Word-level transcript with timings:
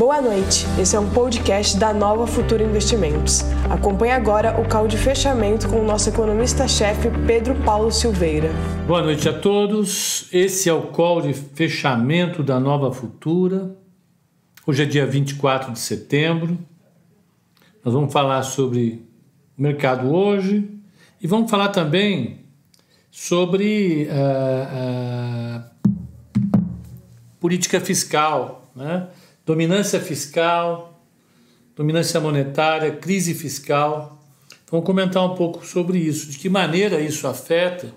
Boa 0.00 0.22
noite, 0.22 0.64
esse 0.80 0.96
é 0.96 0.98
um 0.98 1.10
podcast 1.10 1.76
da 1.76 1.92
Nova 1.92 2.26
Futura 2.26 2.64
Investimentos. 2.64 3.42
Acompanhe 3.68 4.12
agora 4.12 4.58
o 4.58 4.66
call 4.66 4.88
de 4.88 4.96
fechamento 4.96 5.68
com 5.68 5.78
o 5.78 5.84
nosso 5.84 6.08
economista-chefe 6.08 7.10
Pedro 7.26 7.54
Paulo 7.66 7.92
Silveira. 7.92 8.48
Boa 8.86 9.02
noite 9.02 9.28
a 9.28 9.38
todos, 9.38 10.26
esse 10.32 10.70
é 10.70 10.72
o 10.72 10.86
call 10.86 11.20
de 11.20 11.34
fechamento 11.34 12.42
da 12.42 12.58
Nova 12.58 12.90
Futura. 12.90 13.76
Hoje 14.66 14.84
é 14.84 14.86
dia 14.86 15.06
24 15.06 15.70
de 15.70 15.78
setembro. 15.78 16.58
Nós 17.84 17.92
vamos 17.92 18.10
falar 18.10 18.42
sobre 18.42 19.06
o 19.58 19.60
mercado 19.60 20.10
hoje 20.10 20.66
e 21.20 21.26
vamos 21.26 21.50
falar 21.50 21.68
também 21.68 22.46
sobre 23.10 24.08
uh, 24.08 25.58
uh, 25.58 25.90
política 27.38 27.78
fiscal, 27.78 28.72
né? 28.74 29.06
Dominância 29.50 30.00
fiscal, 30.00 31.02
dominância 31.74 32.20
monetária, 32.20 32.92
crise 32.92 33.34
fiscal. 33.34 34.22
Vamos 34.70 34.86
comentar 34.86 35.24
um 35.24 35.34
pouco 35.34 35.66
sobre 35.66 35.98
isso, 35.98 36.30
de 36.30 36.38
que 36.38 36.48
maneira 36.48 37.00
isso 37.00 37.26
afeta 37.26 37.92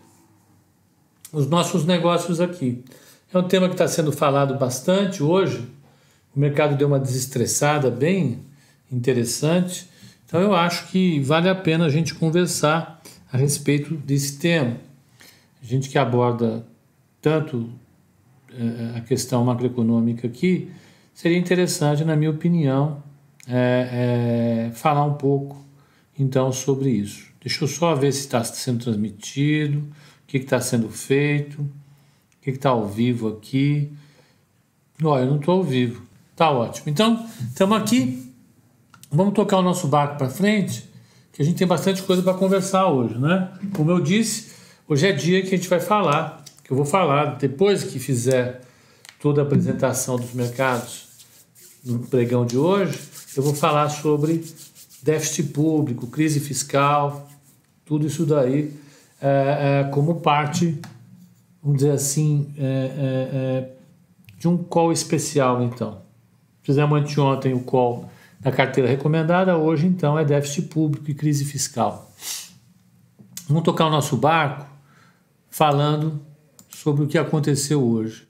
os 1.31 1.45
nossos 1.45 1.86
negócios 1.86 2.42
aqui. 2.42 2.84
É 3.31 3.38
um 3.38 3.48
tema 3.48 3.68
que 3.68 3.76
está 3.76 3.88
sendo 3.88 4.12
falado 4.12 4.58
bastante 4.58 5.22
hoje. 5.22 5.64
O 6.36 6.40
mercado 6.40 6.76
deu 6.76 6.88
uma 6.88 7.00
desestressada 7.00 7.92
bem 7.92 8.40
interessante. 8.92 9.88
Então 10.26 10.42
eu 10.42 10.56
acho 10.56 10.88
que 10.88 11.20
vale 11.20 11.50
a 11.50 11.54
pena 11.54 11.86
a 11.86 11.90
gente 11.90 12.16
conversar 12.16 13.00
a 13.31 13.38
respeito 13.38 13.94
desse 13.94 14.40
tema. 14.40 14.78
A 15.62 15.66
gente 15.66 15.88
que 15.88 16.00
aborda 16.00 16.66
tanto 17.22 17.70
eh, 18.50 18.98
a 18.98 19.02
questão 19.02 19.45
macroeconômica 19.45 20.26
aqui, 20.26 20.72
seria 21.13 21.38
interessante, 21.38 22.03
na 22.03 22.16
minha 22.16 22.31
opinião, 22.31 23.03
é, 23.48 24.70
é, 24.70 24.76
falar 24.76 25.05
um 25.05 25.13
pouco 25.13 25.63
então 26.17 26.52
sobre 26.52 26.89
isso. 26.89 27.31
Deixa 27.42 27.64
eu 27.64 27.67
só 27.67 27.94
ver 27.95 28.11
se 28.11 28.20
está 28.20 28.44
sendo 28.44 28.83
transmitido, 28.83 29.80
o 29.80 30.28
que 30.28 30.38
está 30.38 30.61
sendo 30.61 30.89
feito, 30.89 31.61
o 31.61 31.70
que 32.42 32.52
está 32.52 32.70
ao 32.70 32.88
vivo 32.88 33.28
aqui. 33.28 33.92
Olha, 35.03 35.23
eu 35.23 35.30
não 35.30 35.38
estou 35.38 35.55
ao 35.55 35.64
vivo. 35.64 36.03
Tá 36.36 36.50
ótimo. 36.50 36.89
Então, 36.89 37.27
estamos 37.48 37.77
aqui. 37.77 38.31
Vamos 39.11 39.33
tocar 39.33 39.58
o 39.58 39.61
nosso 39.61 39.88
barco 39.88 40.17
para 40.17 40.30
frente, 40.30 40.89
que 41.31 41.42
a 41.42 41.45
gente 41.45 41.58
tem 41.58 41.67
bastante 41.67 42.02
coisa 42.02 42.23
para 42.23 42.33
conversar 42.33 42.88
hoje, 42.88 43.17
né? 43.20 43.52
Como 43.75 43.92
eu 43.92 44.00
disse, 44.00 44.53
hoje 44.88 45.08
é 45.08 45.11
dia 45.11 45.42
que 45.42 45.50
a 45.53 45.58
gente 45.58 45.70
vai 45.70 45.80
falar, 45.80 46.44
que 46.64 46.72
eu 46.72 46.77
vou 46.77 46.86
falar 46.86 47.36
depois 47.36 47.83
que 47.83 48.00
fizer 48.00 48.61
toda 49.20 49.42
a 49.42 49.45
apresentação 49.45 50.16
dos 50.16 50.33
mercados 50.33 51.03
no 51.84 52.00
pregão 52.00 52.45
de 52.45 52.58
hoje, 52.58 53.00
eu 53.36 53.44
vou 53.44 53.53
falar 53.53 53.89
sobre 53.89 54.44
déficit 55.02 55.50
público, 55.50 56.08
crise 56.08 56.39
fiscal, 56.39 57.28
tudo 57.86 58.08
isso 58.08 58.26
daí 58.26 58.73
é, 59.22 59.81
é, 59.81 59.89
como 59.89 60.22
parte, 60.22 60.80
vamos 61.61 61.80
dizer 61.80 61.92
assim, 61.92 62.54
é, 62.58 62.64
é, 62.64 63.38
é 63.38 63.76
de 64.38 64.48
um 64.48 64.58
call 64.58 64.92
especial, 64.92 65.64
então. 65.64 66.02
Fizemos 66.61 67.00
anteontem 67.00 67.54
o 67.54 67.61
call 67.61 68.09
da 68.39 68.52
carteira 68.52 68.89
recomendada, 68.89 69.58
hoje, 69.58 69.86
então, 69.88 70.20
é 70.20 70.26
déficit 70.26 70.64
público 70.67 71.09
e 71.09 71.14
crise 71.14 71.45
fiscal. 71.45 72.11
Vamos 73.48 73.64
tocar 73.64 73.88
o 73.88 73.89
nosso 73.89 74.17
barco 74.17 74.66
falando 75.50 76.22
sobre 76.70 77.04
o 77.04 77.08
que 77.08 77.17
aconteceu 77.17 77.81
hoje. 77.81 78.28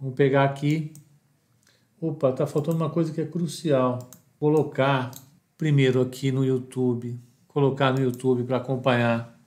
Vamos 0.00 0.16
pegar 0.16 0.44
aqui. 0.44 0.92
Opa, 2.06 2.32
tá 2.32 2.46
faltando 2.46 2.76
uma 2.76 2.90
coisa 2.90 3.10
que 3.14 3.20
é 3.22 3.24
crucial. 3.24 3.98
Colocar 4.38 5.10
primeiro 5.56 6.02
aqui 6.02 6.30
no 6.30 6.44
YouTube, 6.44 7.18
colocar 7.48 7.94
no 7.94 8.00
YouTube 8.00 8.44
para 8.44 8.58
acompanhar 8.58 9.40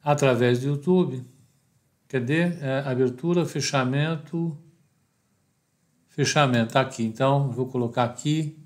através 0.00 0.60
do 0.60 0.68
YouTube. 0.68 1.24
Cadê? 2.06 2.42
É, 2.60 2.84
abertura, 2.86 3.44
fechamento, 3.44 4.56
fechamento. 6.06 6.74
Tá 6.74 6.82
aqui. 6.82 7.02
Então, 7.02 7.50
vou 7.50 7.66
colocar 7.66 8.04
aqui. 8.04 8.56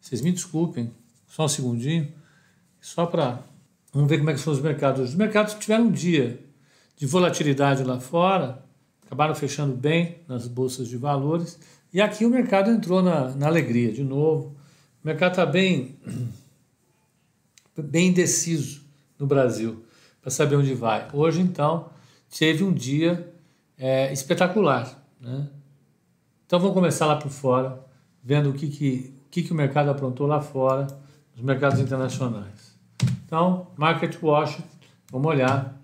Vocês 0.00 0.20
me 0.20 0.30
desculpem, 0.30 0.92
só 1.26 1.46
um 1.46 1.48
segundinho. 1.48 2.12
Só 2.80 3.04
para. 3.04 3.42
Vamos 3.92 4.08
ver 4.08 4.18
como 4.18 4.30
é 4.30 4.32
que 4.32 4.38
são 4.38 4.52
os 4.52 4.60
mercados. 4.60 5.10
Os 5.10 5.16
mercados 5.16 5.54
tiveram 5.54 5.86
um 5.86 5.90
dia 5.90 6.38
de 6.96 7.04
volatilidade 7.04 7.82
lá 7.82 7.98
fora 7.98 8.64
acabaram 9.14 9.34
fechando 9.34 9.76
bem 9.76 10.18
nas 10.26 10.48
bolsas 10.48 10.88
de 10.88 10.96
valores. 10.96 11.58
E 11.94 12.00
aqui 12.00 12.26
o 12.26 12.30
mercado 12.30 12.70
entrou 12.70 13.00
na, 13.00 13.30
na 13.30 13.46
alegria 13.46 13.92
de 13.92 14.02
novo. 14.02 14.56
O 15.02 15.06
mercado 15.06 15.32
está 15.32 15.46
bem, 15.46 15.96
bem 17.78 18.08
indeciso 18.08 18.82
no 19.16 19.26
Brasil 19.26 19.84
para 20.20 20.30
saber 20.30 20.56
onde 20.56 20.74
vai. 20.74 21.08
Hoje, 21.12 21.40
então, 21.40 21.88
teve 22.36 22.64
um 22.64 22.72
dia 22.72 23.32
é, 23.78 24.12
espetacular. 24.12 25.00
Né? 25.20 25.48
Então 26.44 26.58
vamos 26.58 26.74
começar 26.74 27.06
lá 27.06 27.14
por 27.14 27.30
fora, 27.30 27.80
vendo 28.22 28.50
o 28.50 28.54
que, 28.54 28.66
que, 28.68 29.14
o 29.26 29.30
que, 29.30 29.42
que 29.44 29.52
o 29.52 29.54
mercado 29.54 29.88
aprontou 29.90 30.26
lá 30.26 30.40
fora, 30.40 30.88
nos 31.36 31.44
mercados 31.44 31.78
internacionais. 31.78 32.76
Então, 33.24 33.68
Market 33.76 34.20
Watch, 34.20 34.62
vamos 35.10 35.28
olhar 35.28 35.78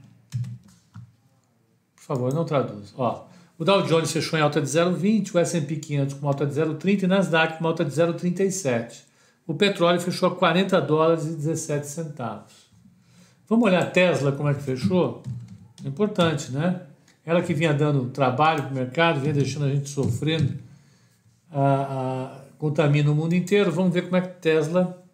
favor, 2.10 2.34
não 2.34 2.44
traduz. 2.44 2.92
Ó, 2.96 3.26
o 3.60 3.64
Dow 3.64 3.82
Jones 3.82 4.10
fechou 4.10 4.38
em 4.38 4.42
alta 4.42 4.58
de 4.58 4.66
0,20, 4.66 5.34
o 5.34 5.38
S&P 5.38 5.76
500 5.76 6.14
com 6.14 6.26
alta 6.26 6.46
de 6.46 6.54
0,30 6.54 7.02
e 7.02 7.06
Nasdaq 7.06 7.58
com 7.58 7.66
alta 7.66 7.84
de 7.84 7.90
0,37. 7.90 9.02
O 9.46 9.52
petróleo 9.52 10.00
fechou 10.00 10.30
a 10.30 10.34
40 10.34 10.80
dólares 10.80 11.26
e 11.26 11.36
17 11.36 11.86
centavos. 11.86 12.54
Vamos 13.46 13.66
olhar 13.66 13.82
a 13.82 13.86
Tesla 13.86 14.32
como 14.32 14.48
é 14.48 14.54
que 14.54 14.62
fechou? 14.62 15.22
É 15.84 15.88
importante, 15.88 16.50
né? 16.52 16.80
Ela 17.22 17.42
que 17.42 17.52
vinha 17.52 17.74
dando 17.74 18.08
trabalho 18.08 18.62
para 18.62 18.72
o 18.72 18.74
mercado, 18.74 19.20
vinha 19.20 19.34
deixando 19.34 19.66
a 19.66 19.68
gente 19.68 19.90
sofrendo, 19.90 20.54
a, 21.50 22.30
a, 22.32 22.40
contamina 22.56 23.10
o 23.10 23.14
mundo 23.14 23.34
inteiro. 23.34 23.70
Vamos 23.70 23.92
ver 23.92 24.04
como 24.04 24.16
é 24.16 24.22
que 24.22 24.40
Tesla 24.40 25.04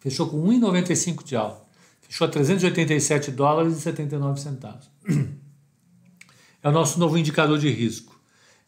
fechou 0.00 0.26
com 0.30 0.42
1,95 0.42 1.22
de 1.22 1.36
alta. 1.36 1.60
Fechou 2.00 2.26
a 2.26 2.30
387 2.30 3.30
dólares 3.30 3.76
e 3.76 3.80
79 3.82 4.40
centavos. 4.40 4.88
É 6.62 6.68
o 6.68 6.72
nosso 6.72 6.98
novo 6.98 7.16
indicador 7.16 7.58
de 7.58 7.70
risco. 7.70 8.20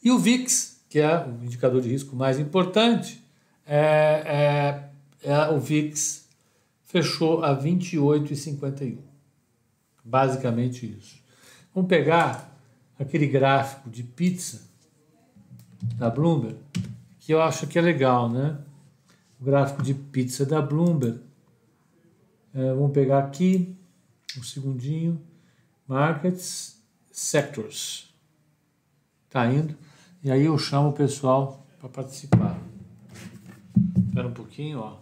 E 0.02 0.10
o 0.10 0.18
VIX, 0.18 0.80
que 0.88 0.98
é 0.98 1.26
o 1.26 1.44
indicador 1.44 1.80
de 1.80 1.88
risco 1.88 2.16
mais 2.16 2.38
importante, 2.38 3.22
é, 3.66 4.90
é, 5.22 5.30
é 5.30 5.48
o 5.50 5.58
VIX 5.58 6.28
fechou 6.84 7.44
a 7.44 7.56
28,51. 7.56 8.98
Basicamente 10.04 10.86
isso. 10.98 11.20
Vamos 11.74 11.88
pegar 11.88 12.56
aquele 12.98 13.26
gráfico 13.26 13.88
de 13.88 14.02
pizza 14.02 14.62
da 15.96 16.10
Bloomberg, 16.10 16.58
que 17.18 17.32
eu 17.32 17.40
acho 17.40 17.66
que 17.66 17.78
é 17.78 17.82
legal, 17.82 18.28
né? 18.28 18.58
O 19.40 19.44
gráfico 19.44 19.82
de 19.82 19.94
pizza 19.94 20.44
da 20.44 20.60
Bloomberg 20.60 21.20
é, 22.52 22.72
vamos 22.72 22.92
pegar 22.92 23.20
aqui 23.20 23.76
um 24.36 24.42
segundinho. 24.42 25.20
Markets, 25.86 26.79
sectors. 27.10 28.12
Tá 29.28 29.46
indo. 29.46 29.76
E 30.22 30.30
aí 30.30 30.44
eu 30.44 30.58
chamo 30.58 30.90
o 30.90 30.92
pessoal 30.92 31.66
para 31.78 31.88
participar. 31.88 32.58
Espera 34.08 34.28
um 34.28 34.32
pouquinho, 34.32 34.80
ó. 34.80 34.96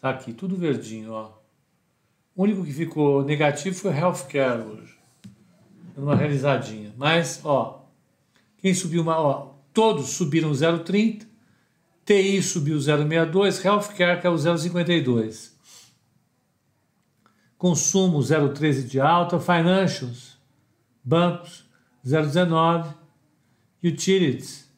Tá 0.00 0.10
aqui, 0.10 0.32
tudo 0.32 0.56
verdinho, 0.56 1.12
ó. 1.12 1.32
O 2.34 2.42
único 2.42 2.64
que 2.64 2.72
ficou 2.72 3.24
negativo 3.24 3.76
foi 3.76 3.92
healthcare 3.92 4.62
hoje. 4.62 4.98
Uma 5.96 6.16
realizadinha. 6.16 6.92
Mas, 6.96 7.40
ó, 7.44 7.84
quem 8.58 8.74
subiu 8.74 9.02
uma, 9.02 9.18
ó, 9.18 9.54
todos 9.72 10.10
subiram 10.10 10.50
0,30 10.50 11.32
TI 12.04 12.42
subiu 12.42 12.78
0,62, 12.78 13.64
Healthcare 13.64 14.20
caiu 14.20 14.34
0,52. 14.34 15.51
Consumo 17.62 18.18
0,13 18.18 18.88
de 18.88 18.98
alta, 18.98 19.38
Financials, 19.38 20.36
bancos 21.04 21.64
0,19, 22.04 22.92
Utilities 23.84 24.68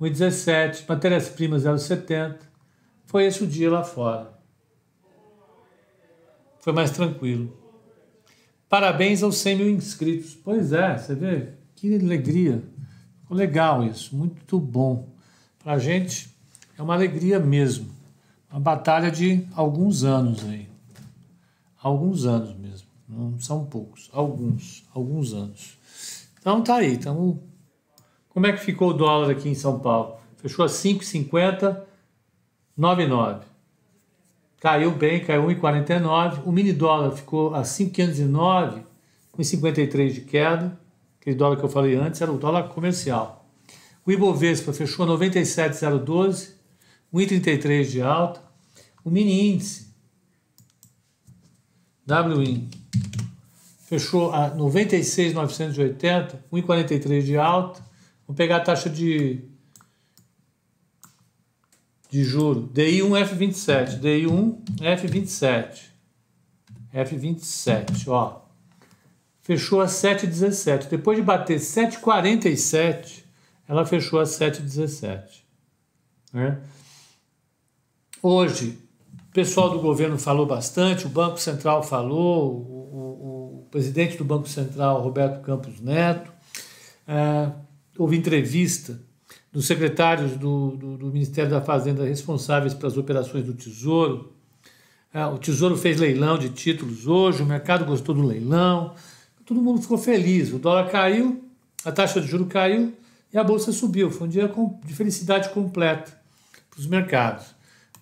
1,17, 0.00 0.88
matérias-primas 0.88 1.64
0,70. 1.64 2.36
Foi 3.04 3.26
esse 3.26 3.44
o 3.44 3.46
dia 3.46 3.70
lá 3.70 3.84
fora. 3.84 4.32
Foi 6.60 6.72
mais 6.72 6.90
tranquilo. 6.92 7.54
Parabéns 8.70 9.22
aos 9.22 9.36
100 9.36 9.56
mil 9.58 9.68
inscritos. 9.68 10.34
Pois 10.34 10.72
é, 10.72 10.96
você 10.96 11.14
vê? 11.14 11.48
Que 11.76 11.94
alegria. 11.94 12.62
Ficou 13.20 13.36
legal 13.36 13.84
isso, 13.84 14.16
muito 14.16 14.58
bom. 14.58 15.10
Para 15.62 15.74
a 15.74 15.78
gente 15.78 16.34
é 16.78 16.80
uma 16.80 16.94
alegria 16.94 17.38
mesmo. 17.38 17.94
Uma 18.50 18.60
batalha 18.60 19.10
de 19.10 19.46
alguns 19.54 20.04
anos 20.04 20.42
aí. 20.42 20.72
Alguns 21.84 22.24
anos 22.24 22.56
mesmo. 22.56 22.88
Não 23.06 23.38
são 23.38 23.66
poucos. 23.66 24.08
Alguns. 24.10 24.88
Alguns 24.94 25.34
anos. 25.34 25.76
Então 26.40 26.62
tá 26.62 26.76
aí. 26.76 26.94
Estamos 26.94 27.36
Como 28.30 28.46
é 28.46 28.52
que 28.52 28.64
ficou 28.64 28.88
o 28.88 28.94
dólar 28.94 29.30
aqui 29.30 29.50
em 29.50 29.54
São 29.54 29.78
Paulo? 29.78 30.16
Fechou 30.38 30.64
a 30.64 30.68
5,5099. 30.68 33.42
Caiu 34.58 34.92
bem, 34.92 35.22
caiu 35.22 35.46
1,49. 35.46 36.40
O 36.46 36.52
mini 36.52 36.72
dólar 36.72 37.10
ficou 37.10 37.54
a 37.54 37.64
5,509, 37.64 38.80
1,53 39.38 40.10
de 40.10 40.22
queda. 40.22 40.80
Aquele 41.20 41.36
dólar 41.36 41.58
que 41.58 41.64
eu 41.64 41.68
falei 41.68 41.96
antes 41.96 42.22
era 42.22 42.32
o 42.32 42.38
dólar 42.38 42.70
comercial. 42.70 43.46
O 44.06 44.10
Ibovespa 44.10 44.72
fechou 44.72 45.04
a 45.04 45.08
97,012, 45.08 46.54
1,33 47.12 47.84
de 47.84 48.00
alta. 48.00 48.40
O 49.04 49.10
mini 49.10 49.50
índice 49.50 49.83
WIN 52.06 52.68
fechou 53.84 54.32
a 54.32 54.50
96,980, 54.50 56.44
1,43 56.52 57.22
de 57.22 57.36
alta. 57.36 57.82
Vamos 58.26 58.36
pegar 58.36 58.56
a 58.56 58.60
taxa 58.60 58.88
de, 58.90 59.40
de 62.10 62.24
juro. 62.24 62.68
DI1 62.74 63.10
F27, 63.28 64.00
DI1 64.00 64.58
F27. 64.80 65.94
F27, 66.94 68.08
ó. 68.08 68.44
Fechou 69.42 69.80
a 69.80 69.86
7,17. 69.86 70.88
Depois 70.88 71.18
de 71.18 71.22
bater 71.22 71.58
7,47, 71.58 73.24
ela 73.68 73.84
fechou 73.84 74.18
a 74.20 74.24
7,17. 74.24 75.42
Né? 76.32 76.60
Hoje, 78.22 78.78
pessoal 79.34 79.68
do 79.68 79.80
governo 79.80 80.16
falou 80.16 80.46
bastante, 80.46 81.06
o 81.06 81.08
Banco 81.08 81.38
Central 81.38 81.82
falou, 81.82 82.52
o, 82.52 83.58
o, 83.58 83.62
o 83.62 83.68
presidente 83.68 84.16
do 84.16 84.24
Banco 84.24 84.48
Central, 84.48 85.02
Roberto 85.02 85.42
Campos 85.42 85.80
Neto, 85.80 86.32
é, 87.06 87.50
houve 87.98 88.16
entrevista 88.16 88.96
dos 89.52 89.66
secretários 89.66 90.36
do, 90.36 90.76
do, 90.76 90.96
do, 90.96 91.06
Ministério 91.06 91.50
da 91.50 91.60
Fazenda 91.60 92.04
responsáveis 92.04 92.74
pelas 92.74 92.96
operações 92.96 93.44
do 93.44 93.52
Tesouro. 93.52 94.32
É, 95.12 95.26
o 95.26 95.36
Tesouro 95.36 95.76
fez 95.76 95.98
leilão 95.98 96.38
de 96.38 96.50
títulos 96.50 97.08
hoje, 97.08 97.42
o 97.42 97.46
mercado 97.46 97.84
gostou 97.84 98.14
do 98.14 98.22
leilão, 98.22 98.94
todo 99.44 99.60
mundo 99.60 99.82
ficou 99.82 99.98
feliz. 99.98 100.52
O 100.52 100.60
dólar 100.60 100.88
caiu, 100.90 101.44
a 101.84 101.90
taxa 101.90 102.20
de 102.20 102.28
juro 102.28 102.46
caiu 102.46 102.94
e 103.32 103.36
a 103.36 103.42
bolsa 103.42 103.72
subiu. 103.72 104.12
Foi 104.12 104.28
um 104.28 104.30
dia 104.30 104.48
de 104.84 104.94
felicidade 104.94 105.48
completa 105.48 106.16
para 106.70 106.78
os 106.78 106.86
mercados. 106.86 107.46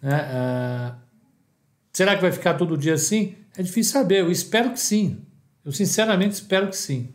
É, 0.02 0.12
é, 0.14 0.92
será 1.92 2.14
que 2.16 2.22
vai 2.22 2.32
ficar 2.32 2.54
todo 2.54 2.76
dia 2.76 2.94
assim? 2.94 3.34
É 3.56 3.62
difícil 3.62 3.92
saber. 3.92 4.20
Eu 4.20 4.30
espero 4.30 4.70
que 4.70 4.80
sim. 4.80 5.20
Eu 5.64 5.72
sinceramente 5.72 6.34
espero 6.34 6.68
que 6.68 6.76
sim. 6.76 7.12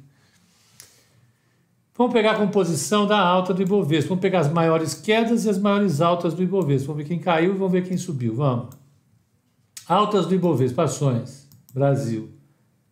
Vamos 1.98 2.14
pegar 2.14 2.34
a 2.34 2.36
composição 2.36 3.08
da 3.08 3.18
alta 3.18 3.54
do 3.54 3.62
Ibovespa. 3.62 4.10
Vamos 4.10 4.22
pegar 4.22 4.42
as 4.42 4.52
maiores 4.52 4.94
quedas 4.94 5.46
e 5.46 5.50
as 5.50 5.58
maiores 5.58 6.00
altas 6.00 6.34
do 6.36 6.44
Ibovespa. 6.44 6.88
Vamos 6.88 7.04
ver 7.04 7.10
quem 7.10 7.20
caiu 7.20 7.56
e 7.56 7.58
vamos 7.58 7.72
ver 7.72 7.88
quem 7.88 7.98
subiu. 7.98 8.36
Vamos. 8.36 8.76
Altas 9.88 10.28
do 10.28 10.36
Ibovespa, 10.36 10.84
ações, 10.84 11.48
Brasil. 11.74 12.30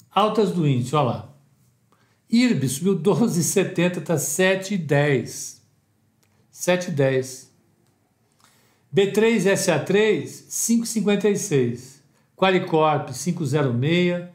Altas 0.10 0.52
do 0.52 0.68
índice, 0.68 0.96
olha 0.96 1.06
lá. 1.06 1.36
IRB 2.30 2.68
subiu 2.68 3.00
12,70, 3.00 3.98
está 3.98 4.16
7,10. 4.16 5.60
7,10. 6.52 7.50
B3SA3, 8.96 10.24
5,56. 10.24 12.02
Qualicorp, 12.36 13.10
5,06. 13.10 14.28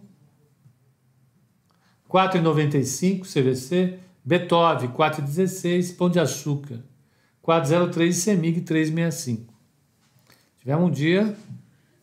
4,95 2.09 3.25
CVC, 3.25 3.99
Beethoven 4.25 4.89
4,16, 4.91 5.97
Pão 5.97 6.09
de 6.09 6.21
Açúcar 6.21 6.79
403 7.43 8.17
e 8.17 8.21
Semig 8.21 8.61
365. 8.61 9.53
Tivemos 10.61 10.89
um 10.89 10.93
dia 10.93 11.35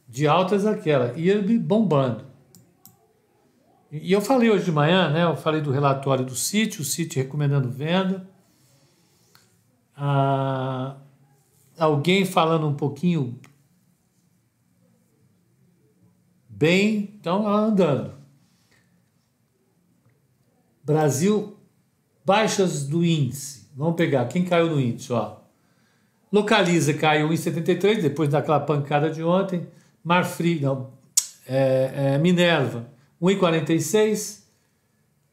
de 0.10 0.28
altas 0.28 0.66
aquela, 0.66 1.18
IRB 1.18 1.58
bombando. 1.60 2.27
E 3.92 4.12
eu 4.12 4.20
falei 4.20 4.50
hoje 4.50 4.66
de 4.66 4.72
manhã, 4.72 5.10
né? 5.10 5.24
Eu 5.24 5.36
falei 5.36 5.62
do 5.62 5.72
relatório 5.72 6.26
do 6.26 6.36
sítio, 6.36 6.82
o 6.82 6.86
sítio 6.86 7.22
recomendando 7.22 7.70
venda. 7.70 8.28
Ah, 9.96 10.98
alguém 11.80 12.26
falando 12.26 12.68
um 12.68 12.74
pouquinho 12.74 13.40
bem, 16.50 17.14
então 17.20 17.46
ela 17.48 17.60
andando. 17.60 18.14
Brasil, 20.84 21.58
baixas 22.26 22.86
do 22.86 23.06
índice. 23.06 23.70
Vamos 23.76 23.96
pegar 23.96 24.26
quem 24.28 24.44
caiu 24.44 24.70
no 24.70 24.82
índice, 24.82 25.14
ó. 25.14 25.38
Localiza 26.32 26.94
caiu 26.94 27.32
em 27.32 27.38
73 27.38 28.04
depois 28.04 28.30
daquela 28.30 28.60
pancada 28.60 29.10
de 29.10 29.24
ontem. 29.24 29.66
Marfrig, 30.04 30.62
não, 30.62 30.92
é, 31.48 31.92
é, 31.96 32.18
Minerva 32.18 32.97
1,46. 33.22 34.46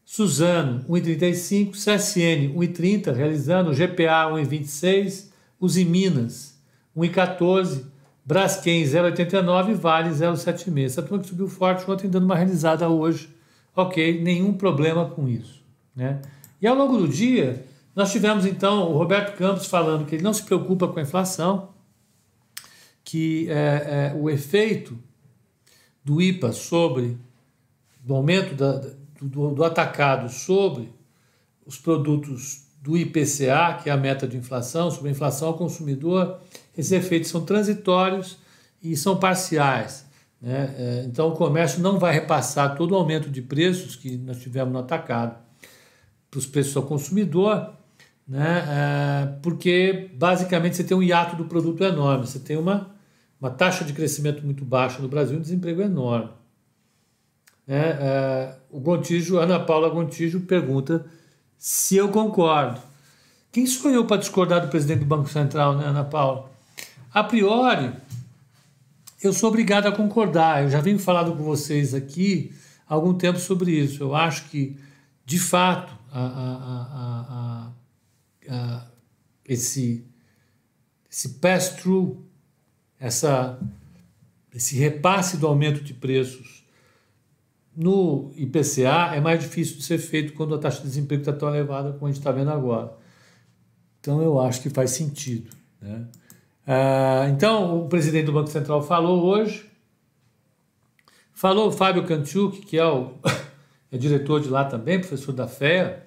Suzano 0.05 0.85
1,35. 0.89 1.73
CSN 1.73 2.55
1,30 2.55 3.13
realizando. 3.13 3.73
GPA 3.73 4.31
1,26. 4.31 5.35
Usiminas, 5.65 6.59
1,14, 6.97 7.85
Braskem 8.25 8.85
0,89, 8.85 9.75
Vale 9.75 10.11
0,76. 10.11 10.85
Essa 10.85 11.03
turma 11.03 11.23
que 11.23 11.29
subiu 11.29 11.49
forte 11.49 11.91
ontem 11.91 12.09
dando 12.09 12.25
uma 12.25 12.37
realizada 12.37 12.89
hoje. 12.89 13.29
Ok, 13.75 14.23
nenhum 14.23 14.53
problema 14.53 15.09
com 15.09 15.29
isso. 15.29 15.63
Né? 15.97 16.21
E 16.61 16.67
ao 16.67 16.77
longo 16.77 16.99
do 16.99 17.09
dia, 17.09 17.65
nós 17.95 18.13
tivemos 18.13 18.45
então 18.47 18.91
o 18.93 18.99
Roberto 18.99 19.37
Campos 19.37 19.67
falando 19.67 20.07
que 20.07 20.17
ele 20.17 20.23
não 20.23 20.33
se 20.33 20.43
preocupa 20.43 20.87
com 20.87 20.99
a 20.99 21.03
inflação, 21.03 21.71
que 23.03 23.49
é, 23.51 24.13
é, 24.13 24.17
o 24.17 24.31
efeito 24.31 24.99
do 26.05 26.21
IPA 26.21 26.53
sobre 26.53 27.17
o 28.07 28.15
aumento 28.15 28.55
da, 28.55 28.81
do, 29.21 29.55
do 29.55 29.65
atacado 29.65 30.29
sobre 30.29 30.93
os 31.67 31.79
produtos 31.79 32.65
do 32.81 32.97
IPCA, 32.97 33.79
que 33.83 33.89
é 33.89 33.93
a 33.93 33.97
meta 33.97 34.29
de 34.29 34.37
inflação, 34.37 34.91
sobre 34.91 35.09
a 35.09 35.13
inflação 35.13 35.49
ao 35.49 35.55
consumidor, 35.55 36.39
esses 36.77 36.93
efeitos 36.93 37.31
são 37.31 37.45
transitórios 37.45 38.37
e 38.83 38.95
são 38.95 39.17
parciais. 39.17 40.05
Né? 40.41 40.75
É, 40.77 41.05
então, 41.07 41.29
o 41.29 41.33
comércio 41.33 41.81
não 41.81 41.99
vai 41.99 42.13
repassar 42.13 42.77
todo 42.77 42.93
o 42.93 42.97
aumento 42.97 43.31
de 43.31 43.41
preços 43.41 43.97
que 43.97 44.19
nós 44.19 44.39
tivemos 44.39 44.71
no 44.71 44.79
atacado 44.79 45.43
para 46.31 46.39
os 46.39 46.45
preços 46.45 46.77
ao 46.77 46.83
consumidor, 46.83 47.73
né? 48.27 48.65
É, 48.69 49.27
porque 49.41 50.11
basicamente 50.15 50.77
você 50.77 50.85
tem 50.85 50.97
um 50.97 51.03
hiato 51.03 51.37
do 51.37 51.45
produto 51.45 51.83
enorme, 51.85 52.27
você 52.27 52.39
tem 52.39 52.57
uma, 52.57 52.95
uma 53.41 53.51
taxa 53.51 53.85
de 53.85 53.93
crescimento 53.93 54.45
muito 54.45 54.65
baixa 54.65 55.01
no 55.01 55.09
Brasil 55.09 55.37
e 55.37 55.39
um 55.39 55.43
desemprego 55.43 55.81
enorme. 55.81 56.31
Né? 57.67 57.99
É, 58.01 58.55
o 58.71 58.79
Gontijo, 58.79 59.39
Ana 59.39 59.59
Paula 59.59 59.89
Gontijo 59.89 60.41
pergunta 60.41 61.07
se 61.59 61.97
eu 61.97 62.09
concordo. 62.09 62.81
Quem 63.51 63.67
sou 63.67 63.91
eu 63.91 64.05
para 64.05 64.17
discordar 64.17 64.61
do 64.61 64.69
presidente 64.69 65.01
do 65.01 65.07
Banco 65.07 65.29
Central, 65.29 65.77
né, 65.77 65.87
Ana 65.87 66.05
Paula? 66.05 66.51
A 67.13 67.23
priori, 67.23 67.93
eu 69.23 69.33
sou 69.33 69.49
obrigado 69.49 69.87
a 69.87 69.93
concordar. 69.93 70.65
Eu 70.65 70.71
já 70.71 70.81
venho 70.81 70.99
falando 70.99 71.37
com 71.37 71.45
vocês 71.45 71.95
aqui 71.95 72.53
há 72.89 72.95
algum 72.95 73.15
tempo 73.15 73.39
sobre 73.39 73.71
isso. 73.71 74.03
Eu 74.03 74.15
acho 74.15 74.47
que, 74.47 74.77
de 75.25 75.39
fato, 75.39 75.97
a, 76.11 76.21
a, 76.21 77.73
a, 78.51 78.87
esse, 79.45 80.05
esse 81.11 81.29
pass-through, 81.35 82.25
esse 84.53 84.77
repasse 84.77 85.37
do 85.37 85.47
aumento 85.47 85.83
de 85.83 85.95
preços 85.95 86.64
no 87.77 88.33
IPCA 88.37 89.15
é 89.15 89.21
mais 89.21 89.41
difícil 89.41 89.77
de 89.77 89.83
ser 89.83 89.99
feito 89.99 90.33
quando 90.35 90.55
a 90.55 90.59
taxa 90.59 90.79
de 90.79 90.89
desemprego 90.89 91.23
está 91.23 91.33
tão 91.33 91.49
elevada 91.49 91.93
como 91.93 92.07
a 92.07 92.09
gente 92.09 92.19
está 92.19 92.31
vendo 92.31 92.51
agora. 92.51 92.97
Então 94.01 94.23
eu 94.23 94.39
acho 94.41 94.61
que 94.63 94.71
faz 94.71 94.91
sentido. 94.91 95.51
Né? 95.81 96.07
Ah, 96.67 97.27
então 97.31 97.85
o 97.85 97.89
presidente 97.89 98.27
do 98.27 98.33
Banco 98.33 98.51
Central 98.51 98.83
falou 98.83 99.25
hoje, 99.25 99.69
falou 101.33 101.69
o 101.69 101.73
Fábio 101.73 102.05
Kanchuk, 102.07 102.61
que 102.61 102.79
é 102.79 102.87
o 102.87 103.15
é 103.91 103.99
diretor 103.99 104.41
de 104.41 104.49
lá 104.49 104.65
também, 104.65 105.01
professor 105.01 105.33
da 105.33 105.49
FEA, 105.49 106.07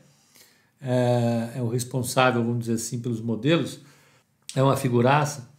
é, 0.81 1.53
é 1.57 1.61
o 1.61 1.67
responsável, 1.67 2.43
vamos 2.43 2.59
dizer 2.59 2.73
assim, 2.73 2.99
pelos 2.99 3.19
modelos, 3.19 3.79
é 4.55 4.63
uma 4.63 4.77
figuraça. 4.77 5.49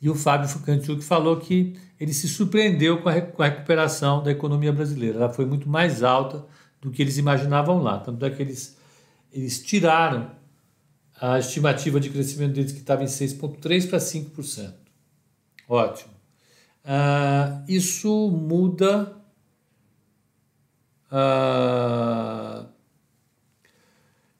E 0.00 0.08
o 0.08 0.14
Fábio 0.14 0.48
Kanchuk 0.60 1.02
falou 1.02 1.36
que 1.38 1.76
ele 1.98 2.12
se 2.12 2.28
surpreendeu 2.28 3.02
com 3.02 3.08
a, 3.08 3.20
com 3.20 3.42
a 3.42 3.46
recuperação 3.46 4.22
da 4.22 4.30
economia 4.30 4.72
brasileira. 4.72 5.18
Ela 5.18 5.32
foi 5.32 5.44
muito 5.44 5.68
mais 5.68 6.02
alta 6.02 6.44
do 6.80 6.90
que 6.90 7.02
eles 7.02 7.18
imaginavam 7.18 7.82
lá. 7.82 7.98
Tanto 7.98 8.24
é 8.24 8.30
que 8.30 8.40
eles, 8.40 8.76
eles 9.32 9.60
tiraram 9.60 10.30
a 11.20 11.38
estimativa 11.38 11.98
de 11.98 12.10
crescimento 12.10 12.54
deles, 12.54 12.70
que 12.70 12.78
estava 12.78 13.02
em 13.02 13.06
6,3% 13.06 13.88
para 13.88 13.98
5%. 13.98 14.74
Ótimo. 15.68 16.12
Uh, 16.84 17.64
isso 17.68 18.30
muda 18.30 19.18
Uh, 21.10 22.66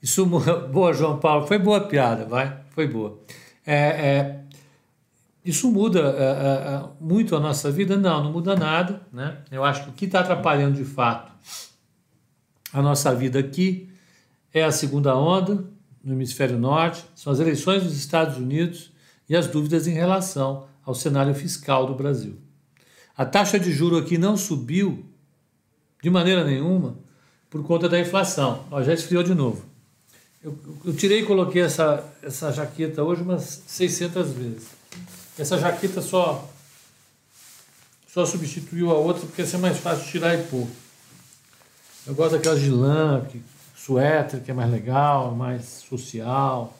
isso 0.02 0.26
boa, 0.70 0.92
João 0.92 1.18
Paulo, 1.18 1.46
foi 1.46 1.58
boa 1.58 1.80
piada, 1.80 2.24
vai, 2.26 2.60
foi 2.70 2.86
boa. 2.86 3.18
É, 3.66 3.74
é, 3.74 4.44
isso 5.49 5.71
muda 5.71 6.00
é, 6.00 6.23
é, 6.23 6.85
muito 7.00 7.35
a 7.35 7.40
nossa 7.40 7.71
vida? 7.71 7.97
Não, 7.97 8.25
não 8.25 8.33
muda 8.33 8.55
nada, 8.55 9.00
né? 9.12 9.38
Eu 9.50 9.64
acho 9.64 9.85
que 9.85 9.90
o 9.90 9.93
que 9.93 10.05
está 10.05 10.21
atrapalhando 10.21 10.76
de 10.76 10.85
fato 10.85 11.33
a 12.73 12.83
nossa 12.83 13.14
vida 13.14 13.38
aqui 13.38 13.88
é 14.52 14.62
a 14.62 14.71
segunda 14.71 15.17
onda 15.17 15.64
no 16.02 16.14
hemisfério 16.14 16.59
norte, 16.59 17.05
são 17.14 17.33
as 17.33 17.40
eleições 17.40 17.83
dos 17.83 17.97
Estados 17.97 18.37
Unidos 18.37 18.93
e 19.28 19.37
as 19.37 19.47
dúvidas 19.47 19.87
em 19.87 19.93
relação 19.93 20.67
ao 20.85 20.95
cenário 20.95 21.35
fiscal 21.35 21.87
do 21.87 21.95
Brasil. 21.95 22.38
A 23.17 23.25
taxa 23.25 23.59
de 23.59 23.73
juro 23.73 23.97
aqui 23.97 24.17
não 24.17 24.37
subiu 24.37 25.05
de 26.02 26.09
maneira 26.09 26.45
nenhuma 26.45 26.97
por 27.50 27.62
conta 27.64 27.88
da 27.88 27.99
inflação. 27.99 28.64
Ó, 28.71 28.83
já 28.83 28.95
esfriou 28.95 29.23
de 29.23 29.35
novo. 29.35 29.64
Eu, 30.43 30.57
eu, 30.85 30.95
tirei 30.95 31.21
e 31.21 31.26
coloquei 31.26 31.62
essa, 31.62 32.05
essa 32.23 32.52
jaqueta 32.52 33.02
hoje 33.02 33.23
umas 33.23 33.64
600 33.67 34.33
vezes. 34.33 34.77
Essa 35.38 35.57
jaqueta 35.59 36.02
só, 36.02 36.49
só 38.12 38.26
substituiu 38.26 38.90
a 38.90 38.95
outra 38.95 39.25
porque 39.26 39.42
assim 39.42 39.57
é 39.57 39.61
mais 39.61 39.78
fácil 39.78 40.11
tirar 40.11 40.35
e 40.35 40.42
pôr. 40.45 40.66
Eu 42.07 42.14
gosto 42.14 42.33
daquelas 42.33 42.61
de 42.61 42.71
lã, 42.71 43.25
que, 43.30 43.40
suéter, 43.76 44.42
que 44.42 44.50
é 44.50 44.54
mais 44.54 44.71
legal, 44.71 45.35
mais 45.35 45.64
social. 45.88 46.76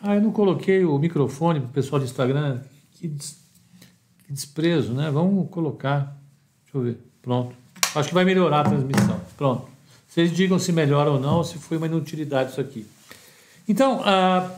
Ah, 0.00 0.14
eu 0.14 0.20
não 0.20 0.30
coloquei 0.30 0.84
o 0.84 0.96
microfone 0.98 1.60
para 1.60 1.68
o 1.68 1.72
pessoal 1.72 1.98
do 1.98 2.04
Instagram. 2.04 2.60
Que, 2.94 3.08
des, 3.08 3.36
que 4.24 4.32
desprezo, 4.32 4.92
né? 4.92 5.10
Vamos 5.10 5.50
colocar. 5.50 6.16
Deixa 6.64 6.78
eu 6.78 6.82
ver. 6.82 6.98
Pronto. 7.20 7.54
Acho 7.94 8.08
que 8.08 8.14
vai 8.14 8.24
melhorar 8.24 8.60
a 8.60 8.64
transmissão. 8.64 9.20
Pronto. 9.36 9.68
Vocês 10.08 10.30
digam 10.30 10.58
se 10.58 10.72
melhora 10.72 11.10
ou 11.10 11.18
não, 11.18 11.42
se 11.42 11.58
foi 11.58 11.76
uma 11.76 11.86
inutilidade 11.86 12.52
isso 12.52 12.60
aqui. 12.60 12.86
Então, 13.68 14.00
a, 14.04 14.50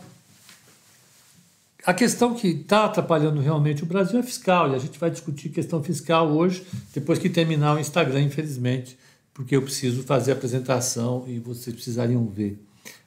a 1.84 1.94
questão 1.94 2.34
que 2.34 2.48
está 2.48 2.84
atrapalhando 2.84 3.40
realmente 3.40 3.82
o 3.82 3.86
Brasil 3.86 4.18
é 4.18 4.22
fiscal, 4.22 4.70
e 4.70 4.74
a 4.74 4.78
gente 4.78 4.98
vai 4.98 5.10
discutir 5.10 5.48
questão 5.48 5.82
fiscal 5.82 6.28
hoje, 6.30 6.66
depois 6.92 7.18
que 7.18 7.28
terminar 7.28 7.76
o 7.76 7.80
Instagram, 7.80 8.22
infelizmente, 8.22 8.98
porque 9.32 9.56
eu 9.56 9.62
preciso 9.62 10.02
fazer 10.02 10.32
a 10.32 10.34
apresentação 10.34 11.24
e 11.26 11.38
vocês 11.38 11.74
precisariam 11.74 12.26
ver. 12.26 12.62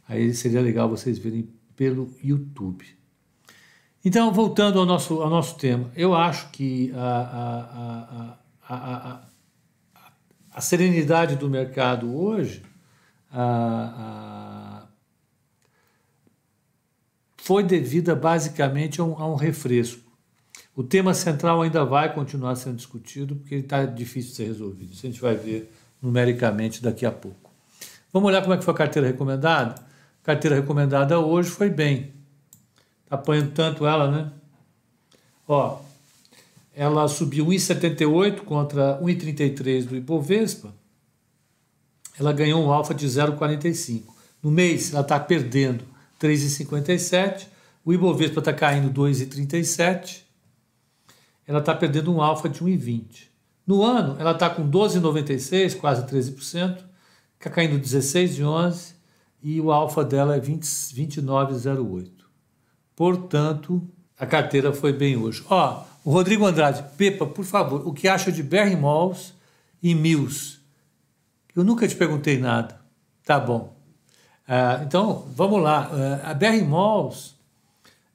Aí 0.08 0.34
seria 0.34 0.62
legal 0.62 0.90
vocês 0.90 1.18
verem 1.18 1.48
pelo 1.76 2.12
YouTube. 2.24 2.86
Então, 4.04 4.34
voltando 4.34 4.80
ao 4.80 4.86
nosso, 4.86 5.22
ao 5.22 5.30
nosso 5.30 5.56
tema, 5.58 5.92
eu 5.96 6.14
acho 6.14 6.50
que 6.50 6.92
a, 6.94 8.38
a, 8.68 8.76
a, 8.76 8.76
a, 8.76 9.22
a 10.52 10.62
serenidade 10.62 11.36
do 11.36 11.50
mercado 11.50 12.14
hoje 12.14 12.64
foi 17.44 17.62
devida 17.62 18.16
basicamente 18.16 19.02
a 19.02 19.04
um, 19.04 19.22
a 19.22 19.28
um 19.28 19.36
refresco. 19.36 20.00
O 20.74 20.82
tema 20.82 21.14
central 21.14 21.62
ainda 21.62 21.84
vai 21.84 22.14
continuar 22.14 22.56
sendo 22.56 22.78
discutido 22.78 23.36
porque 23.36 23.56
ele 23.56 23.64
está 23.64 23.84
difícil 23.84 24.30
de 24.32 24.38
ser 24.38 24.46
resolvido. 24.46 24.94
Isso 24.94 25.06
a 25.06 25.10
gente 25.10 25.20
vai 25.20 25.36
ver 25.36 25.70
numericamente 26.02 26.82
daqui 26.82 27.06
a 27.06 27.12
pouco. 27.12 27.52
Vamos 28.14 28.30
olhar 28.30 28.42
como 28.42 28.54
é 28.54 28.58
que 28.58 28.64
foi 28.64 28.74
a 28.74 28.78
carteira 28.78 29.10
recomendada? 29.10 29.76
A 29.76 30.26
carteira 30.26 30.56
recomendada 30.56 31.20
hoje 31.20 31.50
foi 31.50 31.70
bem. 31.70 32.14
Está 33.04 33.16
apanhando 33.16 33.52
tanto 33.52 33.86
ela, 33.86 34.10
né? 34.10 34.32
Ó, 35.46 35.82
ela 36.74 37.10
subiu 37.10 37.48
1,78 37.48 38.46
contra 38.46 39.02
1,33 39.02 39.84
do 39.84 39.98
Ibovespa. 39.98 40.74
Ela 42.18 42.32
ganhou 42.32 42.64
um 42.64 42.72
alfa 42.72 42.94
de 42.94 43.06
0,45. 43.06 44.04
No 44.42 44.50
mês, 44.50 44.94
ela 44.94 45.02
está 45.02 45.20
perdendo 45.20 45.92
3,57. 46.24 47.48
O 47.84 47.92
Ibovespa 47.92 48.40
está 48.40 48.54
caindo 48.54 48.90
2,37. 48.94 50.22
Ela 51.46 51.60
está 51.60 51.76
perdendo 51.76 52.14
um 52.14 52.22
alfa 52.22 52.48
de 52.48 52.62
1,20. 52.62 53.28
No 53.68 53.84
ano, 53.84 54.16
ela 54.20 54.32
está 54.32 54.50
com 54.50 54.70
12,96, 54.70 55.78
quase 55.78 56.04
13%, 56.04 56.84
está 57.38 57.50
caindo 57.50 57.80
16,11 57.80 58.94
e 59.42 59.60
o 59.60 59.72
alfa 59.72 60.04
dela 60.04 60.36
é 60.36 60.40
29,08. 60.40 62.10
Portanto, 62.96 63.86
a 64.18 64.26
carteira 64.26 64.72
foi 64.74 64.94
bem 64.94 65.18
hoje. 65.18 65.44
Ó, 65.50 65.84
o 66.06 66.12
Rodrigo 66.12 66.46
Andrade, 66.46 66.84
Pepa, 66.98 67.26
por 67.26 67.44
favor, 67.44 67.88
o 67.88 67.94
que 67.94 68.08
acha 68.08 68.32
de 68.32 68.44
Berry 68.44 68.76
Malls 68.76 69.34
e 69.82 69.96
Mills? 69.96 70.60
Eu 71.56 71.64
nunca 71.64 71.88
te 71.88 71.96
perguntei 71.96 72.38
nada. 72.38 72.80
Tá 73.26 73.40
bom. 73.40 73.83
Uh, 74.48 74.84
então, 74.84 75.26
vamos 75.36 75.62
lá. 75.62 75.90
Uh, 75.90 76.30
a 76.30 76.34
Berry 76.34 76.64
Malls 76.64 77.36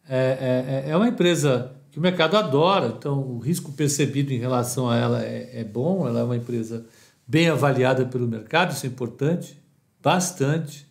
é, 0.09 0.85
é, 0.87 0.91
é 0.91 0.97
uma 0.97 1.09
empresa 1.09 1.73
que 1.91 1.99
o 1.99 2.03
mercado 2.03 2.37
adora. 2.37 2.95
Então, 2.97 3.19
o 3.21 3.39
risco 3.39 3.73
percebido 3.73 4.33
em 4.33 4.39
relação 4.39 4.89
a 4.89 4.97
ela 4.97 5.23
é, 5.23 5.61
é 5.61 5.65
bom, 5.65 6.07
ela 6.07 6.21
é 6.21 6.23
uma 6.23 6.37
empresa 6.37 6.87
bem 7.27 7.49
avaliada 7.49 8.07
pelo 8.07 8.27
mercado, 8.27 8.73
isso 8.73 8.87
é 8.87 8.89
importante, 8.89 9.61
bastante. 10.03 10.87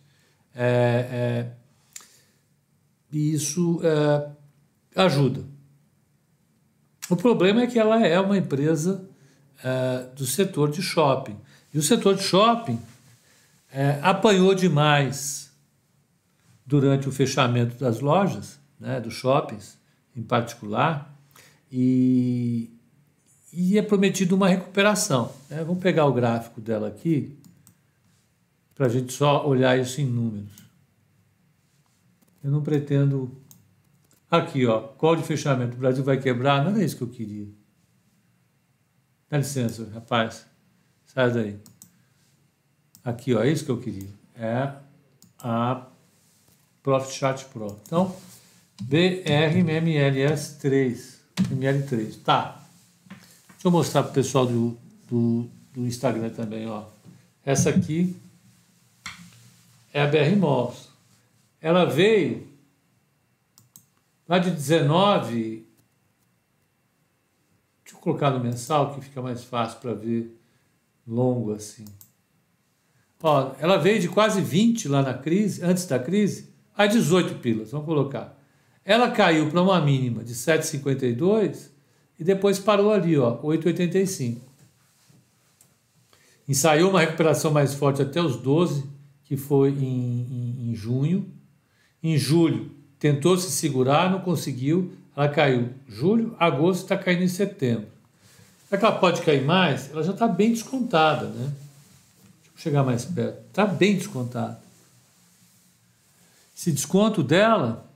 É, 0.54 0.66
é, 1.10 1.50
e 3.12 3.32
isso 3.32 3.80
é, 3.82 4.28
ajuda. 5.02 5.44
O 7.10 7.16
problema 7.16 7.62
é 7.62 7.66
que 7.66 7.78
ela 7.78 8.04
é 8.06 8.20
uma 8.20 8.36
empresa 8.36 9.08
é, 9.64 10.06
do 10.14 10.26
setor 10.26 10.70
de 10.70 10.82
shopping. 10.82 11.36
E 11.72 11.78
o 11.78 11.82
setor 11.82 12.14
de 12.14 12.22
shopping 12.22 12.78
é, 13.72 13.98
apanhou 14.02 14.54
demais 14.54 15.52
durante 16.64 17.08
o 17.08 17.12
fechamento 17.12 17.76
das 17.78 18.00
lojas, 18.00 18.58
né, 18.78 19.00
dos 19.00 19.14
shoppings, 19.14 19.78
em 20.14 20.22
particular, 20.22 21.14
e, 21.70 22.70
e 23.52 23.78
é 23.78 23.82
prometido 23.82 24.36
uma 24.36 24.48
recuperação. 24.48 25.32
Né? 25.48 25.62
Vamos 25.64 25.82
pegar 25.82 26.06
o 26.06 26.12
gráfico 26.12 26.60
dela 26.60 26.88
aqui, 26.88 27.38
para 28.74 28.86
a 28.86 28.88
gente 28.88 29.12
só 29.12 29.46
olhar 29.46 29.78
isso 29.78 30.00
em 30.00 30.06
números. 30.06 30.52
Eu 32.42 32.50
não 32.50 32.62
pretendo. 32.62 33.36
Aqui, 34.30 34.66
ó, 34.66 34.80
qual 34.80 35.16
de 35.16 35.22
fechamento? 35.22 35.74
O 35.74 35.80
Brasil 35.80 36.04
vai 36.04 36.18
quebrar? 36.18 36.64
Não 36.64 36.78
é 36.78 36.84
isso 36.84 36.96
que 36.96 37.02
eu 37.02 37.08
queria. 37.08 37.48
Dá 39.28 39.38
licença, 39.38 39.88
rapaz. 39.92 40.46
Sai 41.06 41.30
daí. 41.32 41.58
Aqui, 43.08 43.34
ó, 43.34 43.42
é 43.42 43.50
isso 43.50 43.64
que 43.64 43.70
eu 43.70 43.80
queria. 43.80 44.10
É 44.36 44.70
a 45.38 45.86
Profit 46.82 47.14
Chart 47.14 47.42
Pro. 47.46 47.80
Então, 47.86 48.14
BRMLS3. 48.82 51.16
ML3. 51.50 52.22
Tá. 52.22 52.62
Deixa 53.08 53.64
eu 53.64 53.70
mostrar 53.70 54.02
para 54.02 54.10
o 54.10 54.14
pessoal 54.14 54.44
do, 54.44 54.76
do, 55.08 55.48
do, 55.72 55.86
Instagram 55.86 56.28
também. 56.28 56.68
Ó. 56.68 56.84
Essa 57.46 57.70
aqui 57.70 58.14
é 59.90 60.02
a 60.02 60.06
BR 60.06 60.36
Malls. 60.38 60.90
Ela 61.62 61.86
veio 61.86 62.46
lá 64.28 64.38
de 64.38 64.50
19. 64.50 65.66
Deixa 67.82 67.96
eu 67.96 68.00
colocar 68.00 68.30
no 68.30 68.40
mensal 68.40 68.94
que 68.94 69.00
fica 69.00 69.22
mais 69.22 69.44
fácil 69.44 69.80
para 69.80 69.94
ver 69.94 70.38
longo 71.06 71.54
assim. 71.54 71.86
Ó, 73.22 73.52
ela 73.58 73.76
veio 73.78 74.00
de 74.00 74.08
quase 74.08 74.40
20 74.40 74.88
lá 74.88 75.02
na 75.02 75.14
crise, 75.14 75.62
antes 75.64 75.86
da 75.86 75.98
crise, 75.98 76.48
a 76.76 76.86
18 76.86 77.36
pilas, 77.36 77.72
vamos 77.72 77.86
colocar. 77.86 78.38
Ela 78.84 79.10
caiu 79.10 79.50
para 79.50 79.60
uma 79.60 79.80
mínima 79.80 80.24
de 80.24 80.34
7,52 80.34 81.68
e 82.18 82.24
depois 82.24 82.58
parou 82.58 82.92
ali, 82.92 83.18
ó, 83.18 83.36
8,85. 83.42 84.38
Ensaiou 86.48 86.90
uma 86.90 87.00
recuperação 87.00 87.50
mais 87.50 87.74
forte 87.74 88.00
até 88.00 88.22
os 88.22 88.36
12, 88.36 88.84
que 89.24 89.36
foi 89.36 89.70
em, 89.70 89.74
em, 89.82 90.70
em 90.70 90.74
junho. 90.74 91.26
Em 92.02 92.16
julho, 92.16 92.70
tentou 92.98 93.36
se 93.36 93.50
segurar, 93.50 94.10
não 94.10 94.20
conseguiu. 94.20 94.92
Ela 95.14 95.28
caiu 95.28 95.68
julho, 95.86 96.34
agosto, 96.38 96.84
está 96.84 96.96
caindo 96.96 97.24
em 97.24 97.28
setembro. 97.28 97.88
Será 98.68 98.78
que 98.80 98.86
ela 98.86 98.98
pode 98.98 99.20
cair 99.22 99.44
mais? 99.44 99.90
Ela 99.90 100.02
já 100.02 100.12
está 100.12 100.26
bem 100.26 100.50
descontada, 100.52 101.26
né? 101.26 101.52
Chegar 102.58 102.84
mais 102.84 103.04
perto. 103.04 103.38
Está 103.48 103.64
bem 103.64 103.96
descontada. 103.96 104.60
Esse 106.54 106.72
desconto 106.72 107.22
dela 107.22 107.88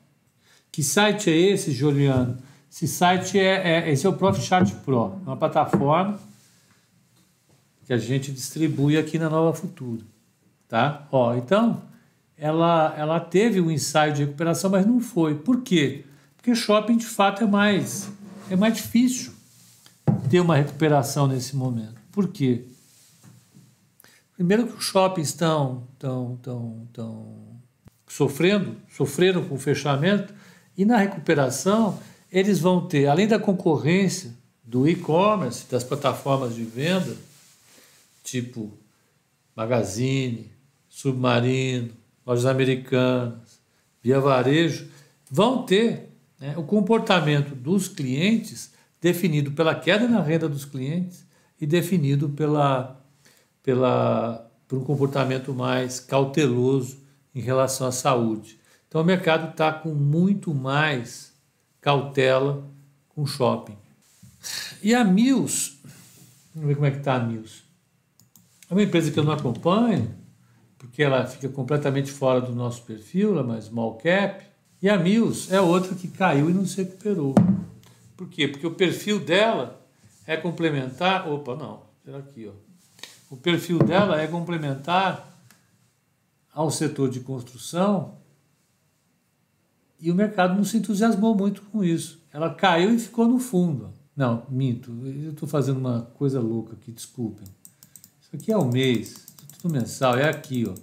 que 0.71 0.83
site 0.83 1.28
é 1.28 1.37
esse, 1.37 1.71
Juliano? 1.71 2.38
Esse 2.71 2.88
site 2.88 3.38
é, 3.38 3.85
é 3.85 3.92
esse 3.92 4.07
é 4.07 4.09
o 4.09 4.14
ProfChat 4.14 4.75
Pro, 4.76 5.21
uma 5.26 5.37
plataforma 5.37 6.19
que 7.85 7.92
a 7.92 7.99
gente 7.99 8.33
distribui 8.33 8.97
aqui 8.97 9.19
na 9.19 9.28
Nova 9.28 9.52
Futura, 9.52 10.02
tá? 10.69 11.07
Ó, 11.12 11.35
então 11.35 11.83
ela 12.38 12.95
ela 12.97 13.21
teve 13.21 13.61
um 13.61 13.71
ensaio 13.71 14.14
de 14.14 14.25
recuperação, 14.25 14.71
mas 14.71 14.87
não 14.87 15.00
foi. 15.00 15.35
Por 15.35 15.61
quê? 15.61 16.07
Porque 16.37 16.54
shopping 16.54 16.97
de 16.97 17.07
fato 17.07 17.45
é 17.45 17.47
mais 17.47 18.11
é 18.49 18.57
mais 18.57 18.75
difícil 18.75 19.33
ter 20.31 20.40
uma 20.40 20.57
recuperação 20.57 21.26
nesse 21.26 21.54
momento. 21.54 22.00
Por 22.11 22.28
quê? 22.28 22.64
Primeiro 24.37 24.67
que 24.67 24.79
os 24.79 24.85
shoppings 24.85 25.29
estão, 25.29 25.87
estão, 25.93 26.35
estão, 26.35 26.87
estão 26.89 27.61
sofrendo, 28.09 28.77
sofreram 28.91 29.45
com 29.45 29.55
o 29.55 29.59
fechamento, 29.59 30.35
e 30.77 30.85
na 30.85 30.97
recuperação 30.97 31.99
eles 32.31 32.59
vão 32.59 32.87
ter, 32.87 33.07
além 33.07 33.29
da 33.29 33.39
concorrência 33.39 34.35
do 34.65 34.89
e-commerce, 34.89 35.71
das 35.71 35.85
plataformas 35.85 36.55
de 36.55 36.65
venda, 36.65 37.15
tipo 38.25 38.73
Magazine, 39.55 40.51
Submarino, 40.89 41.91
Lojas 42.25 42.47
Americanas, 42.47 43.61
Via 44.03 44.19
Varejo, 44.19 44.89
vão 45.31 45.65
ter 45.65 46.11
né, 46.41 46.55
o 46.57 46.62
comportamento 46.62 47.55
dos 47.55 47.87
clientes 47.87 48.73
definido 49.01 49.53
pela 49.53 49.75
queda 49.75 50.09
na 50.09 50.23
renda 50.23 50.49
dos 50.49 50.65
clientes 50.65 51.27
e 51.61 51.67
definido 51.67 52.29
pela, 52.31 53.02
pela, 53.62 54.50
por 54.66 54.78
um 54.78 54.85
comportamento 54.85 55.54
mais 55.54 56.00
cauteloso 56.00 56.99
em 57.35 57.40
relação 57.40 57.87
à 57.87 57.92
saúde. 57.92 58.59
Então 58.88 59.00
o 59.00 59.04
mercado 59.04 59.50
está 59.50 59.73
com 59.73 59.95
muito 59.95 60.52
mais 60.52 61.33
cautela 61.81 62.62
com 63.09 63.26
shopping. 63.26 63.76
E 64.83 64.95
a 64.95 65.04
Mills, 65.04 65.78
vamos 66.54 66.69
ver 66.69 66.75
como 66.75 66.87
é 66.87 66.90
que 66.90 66.99
está 66.99 67.14
a 67.14 67.21
Mills. 67.21 67.62
É 68.69 68.75
uma 68.75 68.83
empresa 68.83 69.11
que 69.11 69.19
eu 69.19 69.25
não 69.25 69.33
acompanho, 69.33 70.14
porque 70.78 71.02
ela 71.02 71.26
fica 71.26 71.49
completamente 71.49 72.11
fora 72.11 72.40
do 72.40 72.54
nosso 72.54 72.83
perfil, 72.83 73.31
ela 73.33 73.40
é 73.40 73.45
uma 73.45 73.61
small 73.61 73.97
cap. 73.97 74.45
E 74.81 74.88
a 74.88 74.99
Mills 74.99 75.54
é 75.54 75.61
outra 75.61 75.95
que 75.95 76.09
caiu 76.09 76.50
e 76.50 76.54
não 76.54 76.66
se 76.66 76.78
recuperou. 76.83 77.35
Por 78.16 78.28
quê? 78.28 78.49
Porque 78.49 78.66
o 78.66 78.75
perfil 78.75 79.21
dela 79.21 79.81
é 80.26 80.37
complementar. 80.37 81.28
Opa, 81.28 81.54
não, 81.54 81.83
será 82.04 82.19
aqui, 82.19 82.49
ó. 82.49 82.72
O 83.33 83.37
perfil 83.39 83.79
dela 83.79 84.21
é 84.21 84.27
complementar 84.27 85.27
ao 86.53 86.71
setor 86.71 87.09
de 87.09 87.21
construção 87.21 88.19
e 89.99 90.11
o 90.11 90.15
mercado 90.15 90.55
não 90.55 90.65
se 90.65 90.77
entusiasmou 90.77 91.35
muito 91.35 91.62
com 91.62 91.83
isso. 91.83 92.23
Ela 92.31 92.53
caiu 92.53 92.95
e 92.95 92.99
ficou 92.99 93.27
no 93.27 93.39
fundo. 93.39 93.95
Não, 94.15 94.43
minto, 94.51 94.91
eu 95.07 95.31
estou 95.31 95.49
fazendo 95.49 95.79
uma 95.79 96.03
coisa 96.12 96.41
louca 96.41 96.75
aqui, 96.75 96.93
desculpem. 96.93 97.47
Isso 98.21 98.37
aqui 98.37 98.53
é 98.53 98.57
o 98.59 98.71
mês, 98.71 99.25
tudo 99.59 99.73
mensal, 99.73 100.19
é 100.19 100.29
aqui, 100.29 100.67
ó. 100.69 100.75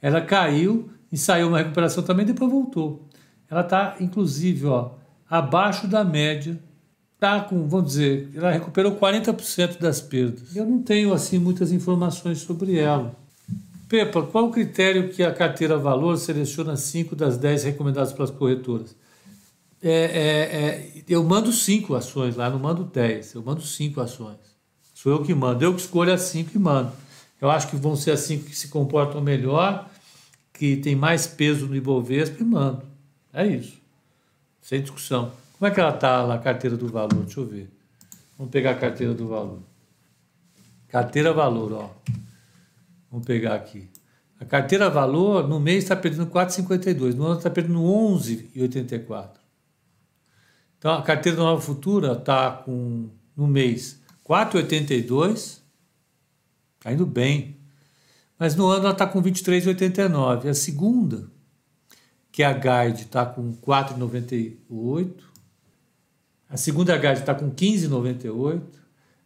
Ela 0.00 0.22
caiu 0.22 0.90
e 1.12 1.18
saiu 1.18 1.48
uma 1.48 1.58
recuperação 1.58 2.02
também, 2.02 2.24
depois 2.24 2.50
voltou. 2.50 3.06
Ela 3.50 3.60
está, 3.60 3.96
inclusive, 4.00 4.64
ó, 4.64 4.92
abaixo 5.28 5.86
da 5.86 6.02
média. 6.02 6.58
Tá 7.24 7.40
com, 7.40 7.66
vamos 7.66 7.92
dizer, 7.92 8.28
ela 8.34 8.50
recuperou 8.50 8.96
40% 8.96 9.78
das 9.78 9.98
perdas. 9.98 10.54
Eu 10.54 10.66
não 10.66 10.82
tenho 10.82 11.10
assim 11.10 11.38
muitas 11.38 11.72
informações 11.72 12.40
sobre 12.40 12.78
ela. 12.78 13.16
Pepa, 13.88 14.20
qual 14.24 14.48
o 14.48 14.50
critério 14.50 15.08
que 15.08 15.22
a 15.22 15.32
carteira 15.32 15.78
valor 15.78 16.18
seleciona 16.18 16.76
5 16.76 17.16
das 17.16 17.38
10 17.38 17.64
recomendadas 17.64 18.12
pelas 18.12 18.30
corretoras? 18.30 18.94
É, 19.82 19.90
é, 19.90 21.00
é, 21.00 21.04
eu 21.08 21.24
mando 21.24 21.50
5 21.50 21.94
ações 21.94 22.36
lá, 22.36 22.50
não 22.50 22.58
mando 22.58 22.84
10. 22.84 23.32
Eu 23.32 23.42
mando 23.42 23.62
5 23.62 24.02
ações. 24.02 24.36
Sou 24.92 25.10
eu 25.10 25.22
que 25.22 25.34
mando. 25.34 25.64
Eu 25.64 25.72
que 25.72 25.80
escolho 25.80 26.12
as 26.12 26.20
5 26.24 26.50
e 26.54 26.58
mando. 26.58 26.92
Eu 27.40 27.50
acho 27.50 27.68
que 27.68 27.76
vão 27.76 27.96
ser 27.96 28.10
as 28.10 28.20
5 28.20 28.44
que 28.44 28.54
se 28.54 28.68
comportam 28.68 29.22
melhor, 29.22 29.88
que 30.52 30.76
tem 30.76 30.94
mais 30.94 31.26
peso 31.26 31.66
no 31.66 31.74
Ibovespa 31.74 32.42
e 32.42 32.44
mando. 32.44 32.82
É 33.32 33.46
isso. 33.46 33.78
Sem 34.60 34.82
discussão. 34.82 35.42
Como 35.58 35.70
é 35.70 35.74
que 35.74 35.80
ela 35.80 35.94
está 35.94 36.22
lá, 36.22 36.34
a 36.34 36.38
carteira 36.38 36.76
do 36.76 36.88
valor? 36.88 37.24
Deixa 37.24 37.40
eu 37.40 37.46
ver. 37.46 37.70
Vamos 38.36 38.50
pegar 38.50 38.72
a 38.72 38.76
carteira 38.76 39.14
do 39.14 39.28
valor. 39.28 39.62
Carteira 40.88 41.32
valor, 41.32 41.72
ó. 41.72 41.90
Vamos 43.10 43.26
pegar 43.26 43.54
aqui. 43.54 43.88
A 44.38 44.44
carteira 44.44 44.90
valor 44.90 45.48
no 45.48 45.60
mês 45.60 45.84
está 45.84 45.96
perdendo 45.96 46.26
4,52, 46.26 47.14
no 47.14 47.24
ano 47.24 47.38
está 47.38 47.48
perdendo 47.48 47.80
11,84. 47.80 49.30
Então 50.78 50.92
a 50.92 51.02
carteira 51.02 51.38
Nova 51.38 51.60
Futura 51.62 52.12
está 52.12 52.50
com 52.50 53.08
no 53.36 53.46
mês 53.46 54.02
4,82, 54.28 55.60
está 56.78 56.92
indo 56.92 57.06
bem. 57.06 57.56
Mas 58.38 58.54
no 58.54 58.66
ano 58.66 58.84
ela 58.84 58.92
está 58.92 59.06
com 59.06 59.22
23,89. 59.22 60.48
A 60.48 60.54
segunda, 60.54 61.30
que 62.30 62.42
é 62.42 62.46
a 62.46 62.52
Guide, 62.52 63.02
está 63.02 63.24
com 63.24 63.54
4,98. 63.54 65.33
A 66.48 66.56
segunda 66.56 66.96
Guide 66.96 67.20
está 67.20 67.34
com 67.34 67.50
15,98. 67.50 68.62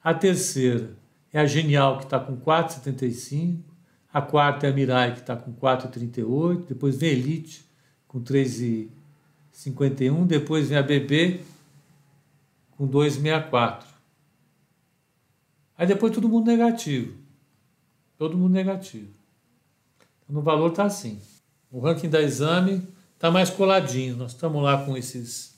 A 0.02 0.14
terceira 0.14 0.96
é 1.32 1.40
a 1.40 1.46
Genial, 1.46 1.98
que 1.98 2.04
está 2.04 2.18
com 2.18 2.36
4,75. 2.36 3.58
A 4.12 4.22
quarta 4.22 4.66
é 4.66 4.70
a 4.70 4.72
Mirai, 4.72 5.12
que 5.12 5.20
está 5.20 5.36
com 5.36 5.52
4,38. 5.52 6.66
Depois 6.66 6.96
vem 6.96 7.10
a 7.10 7.12
Elite, 7.12 7.64
com 8.06 8.20
3,51. 8.20 10.26
Depois 10.26 10.68
vem 10.68 10.78
a 10.78 10.82
BB, 10.82 11.40
com 12.76 12.88
2,64. 12.88 13.84
Aí 15.76 15.86
depois 15.86 16.12
todo 16.12 16.28
mundo 16.28 16.46
negativo. 16.46 17.14
Todo 18.16 18.36
mundo 18.36 18.52
negativo. 18.52 19.12
Então, 20.24 20.34
no 20.34 20.42
valor 20.42 20.70
está 20.70 20.84
assim. 20.84 21.20
O 21.70 21.80
ranking 21.80 22.08
da 22.08 22.20
exame 22.20 22.88
está 23.14 23.30
mais 23.30 23.50
coladinho. 23.50 24.16
Nós 24.16 24.32
estamos 24.32 24.62
lá 24.62 24.84
com 24.84 24.96
esses. 24.96 25.56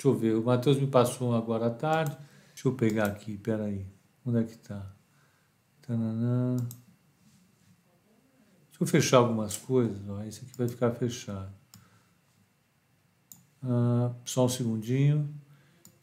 Deixa 0.00 0.08
eu 0.08 0.14
ver, 0.14 0.34
o 0.34 0.42
Matheus 0.42 0.80
me 0.80 0.86
passou 0.86 1.34
agora 1.34 1.66
à 1.66 1.70
tarde. 1.70 2.16
Deixa 2.54 2.66
eu 2.66 2.72
pegar 2.72 3.04
aqui, 3.04 3.36
peraí. 3.36 3.84
Onde 4.24 4.38
é 4.38 4.44
que 4.44 4.52
está? 4.52 4.90
Tananã. 5.82 6.56
Deixa 6.56 6.70
eu 8.80 8.86
fechar 8.86 9.18
algumas 9.18 9.58
coisas. 9.58 9.98
Ó. 10.08 10.22
Esse 10.22 10.42
aqui 10.42 10.56
vai 10.56 10.68
ficar 10.68 10.90
fechado. 10.92 11.52
Ah, 13.62 14.10
só 14.24 14.46
um 14.46 14.48
segundinho. 14.48 15.28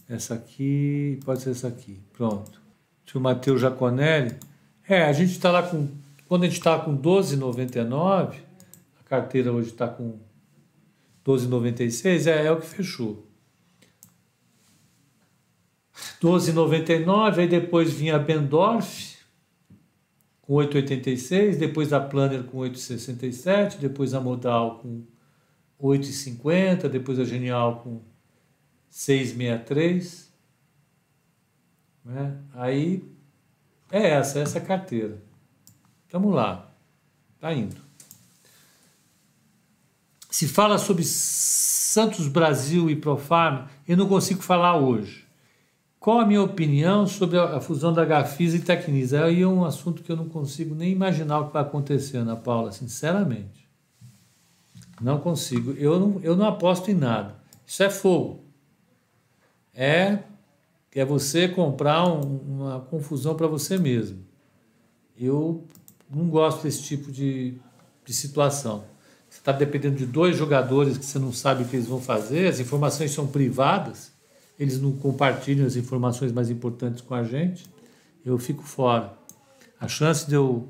Essa 0.08 0.36
aqui, 0.36 1.20
pode 1.26 1.42
ser 1.42 1.50
essa 1.50 1.68
aqui. 1.68 2.00
Pronto. 2.14 2.62
Deixa 3.04 3.18
o 3.18 3.22
Matheus 3.22 3.60
Jaconelli. 3.60 4.36
É, 4.88 5.06
a 5.06 5.12
gente 5.12 5.32
está 5.32 5.50
lá 5.50 5.64
com. 5.64 5.90
Quando 6.28 6.44
a 6.44 6.46
gente 6.46 6.58
está 6.58 6.78
com 6.78 6.96
12,99, 6.96 8.36
a 9.00 9.04
carteira 9.10 9.52
hoje 9.52 9.70
está 9.70 9.88
com 9.88 10.20
12,96, 11.26 12.28
é, 12.28 12.46
é 12.46 12.52
o 12.52 12.62
que 12.62 12.68
fechou. 12.68 13.27
12,99, 16.22 17.40
aí 17.40 17.48
depois 17.48 17.94
vinha 17.94 18.16
a 18.16 18.20
Bendorf, 18.20 19.18
com 20.42 20.54
8,86, 20.54 21.58
depois 21.58 21.92
a 21.92 22.00
Planner 22.00 22.44
com 22.44 22.60
8,67, 22.60 23.78
depois 23.78 24.14
a 24.14 24.22
Modal 24.22 24.80
com 24.80 25.04
8,50, 25.82 26.88
depois 26.88 27.20
a 27.20 27.26
Genial 27.26 27.82
com 27.82 28.02
6,63. 28.92 30.28
Né? 32.06 32.38
Aí 32.54 33.04
é 33.92 34.12
essa, 34.12 34.40
essa 34.40 34.62
carteira. 34.62 35.22
Vamos 36.12 36.34
lá. 36.34 36.72
Tá 37.40 37.54
indo. 37.54 37.76
Se 40.30 40.48
fala 40.48 40.78
sobre 40.78 41.04
Santos 41.04 42.28
Brasil 42.28 42.90
e 42.90 42.96
Profarm, 42.96 43.68
eu 43.88 43.98
não 43.98 44.08
consigo 44.08 44.42
falar 44.42 44.78
hoje. 44.78 45.27
Qual 46.08 46.22
a 46.22 46.26
minha 46.26 46.41
opinião 46.41 47.06
sobre 47.06 47.38
a 47.38 47.60
fusão 47.60 47.91
da 47.91 48.06
Gafisa 48.06 48.56
e 48.56 48.62
Tecnisa? 48.62 49.26
Aí 49.26 49.41
é 49.41 49.46
um 49.46 49.65
assunto 49.65 50.02
que 50.02 50.10
eu 50.10 50.15
não 50.15 50.30
consigo 50.30 50.74
nem 50.74 50.89
imaginar 50.89 51.41
o 51.41 51.48
que 51.48 51.54
vai 51.54 51.62
acontecer, 51.62 52.15
Ana 52.15 52.38
Paula, 52.38 52.72
sinceramente. 52.72 53.67
Não 55.02 55.20
consigo. 55.20 55.72
Eu 55.74 56.00
não, 56.00 56.22
eu 56.24 56.34
não 56.34 56.48
aposto 56.48 56.89
em 56.89 56.93
nada. 56.93 57.36
Isso 57.65 57.84
é 57.84 57.89
fogo. 57.89 58.39
É, 59.76 60.20
é 60.96 61.04
você 61.04 61.46
comprar 61.46 62.08
um, 62.08 62.38
uma 62.38 62.80
confusão 62.80 63.36
para 63.36 63.48
você 63.48 63.78
mesmo. 63.78 64.24
Eu 65.20 65.65
não 66.10 66.30
gosto 66.30 66.63
desse 66.63 66.84
tipo 66.84 67.12
de, 67.12 67.56
de 68.06 68.13
situação. 68.13 68.86
Você 69.30 69.39
está 69.39 69.52
dependendo 69.52 69.98
de 69.98 70.06
dois 70.06 70.38
jogadores 70.38 70.98
que 70.98 71.04
você 71.04 71.20
não 71.20 71.34
sabe 71.34 71.63
o 71.63 71.67
que 71.67 71.76
eles 71.76 71.88
vão 71.88 72.00
fazer, 72.00 72.48
as 72.48 72.62
informações 72.62 73.12
são 73.12 73.28
privadas 73.28 74.15
eles 74.60 74.82
não 74.82 74.91
compartilham 74.91 75.65
as 75.65 75.76
informações 75.76 76.32
mais 76.32 76.50
importantes 76.50 77.02
com 77.02 77.13
a 77.13 77.24
gente, 77.24 77.65
eu 78.26 78.38
fico 78.38 78.63
fora. 78.63 79.13
A 79.80 79.88
chance 79.88 80.28
de 80.28 80.36
eu 80.36 80.67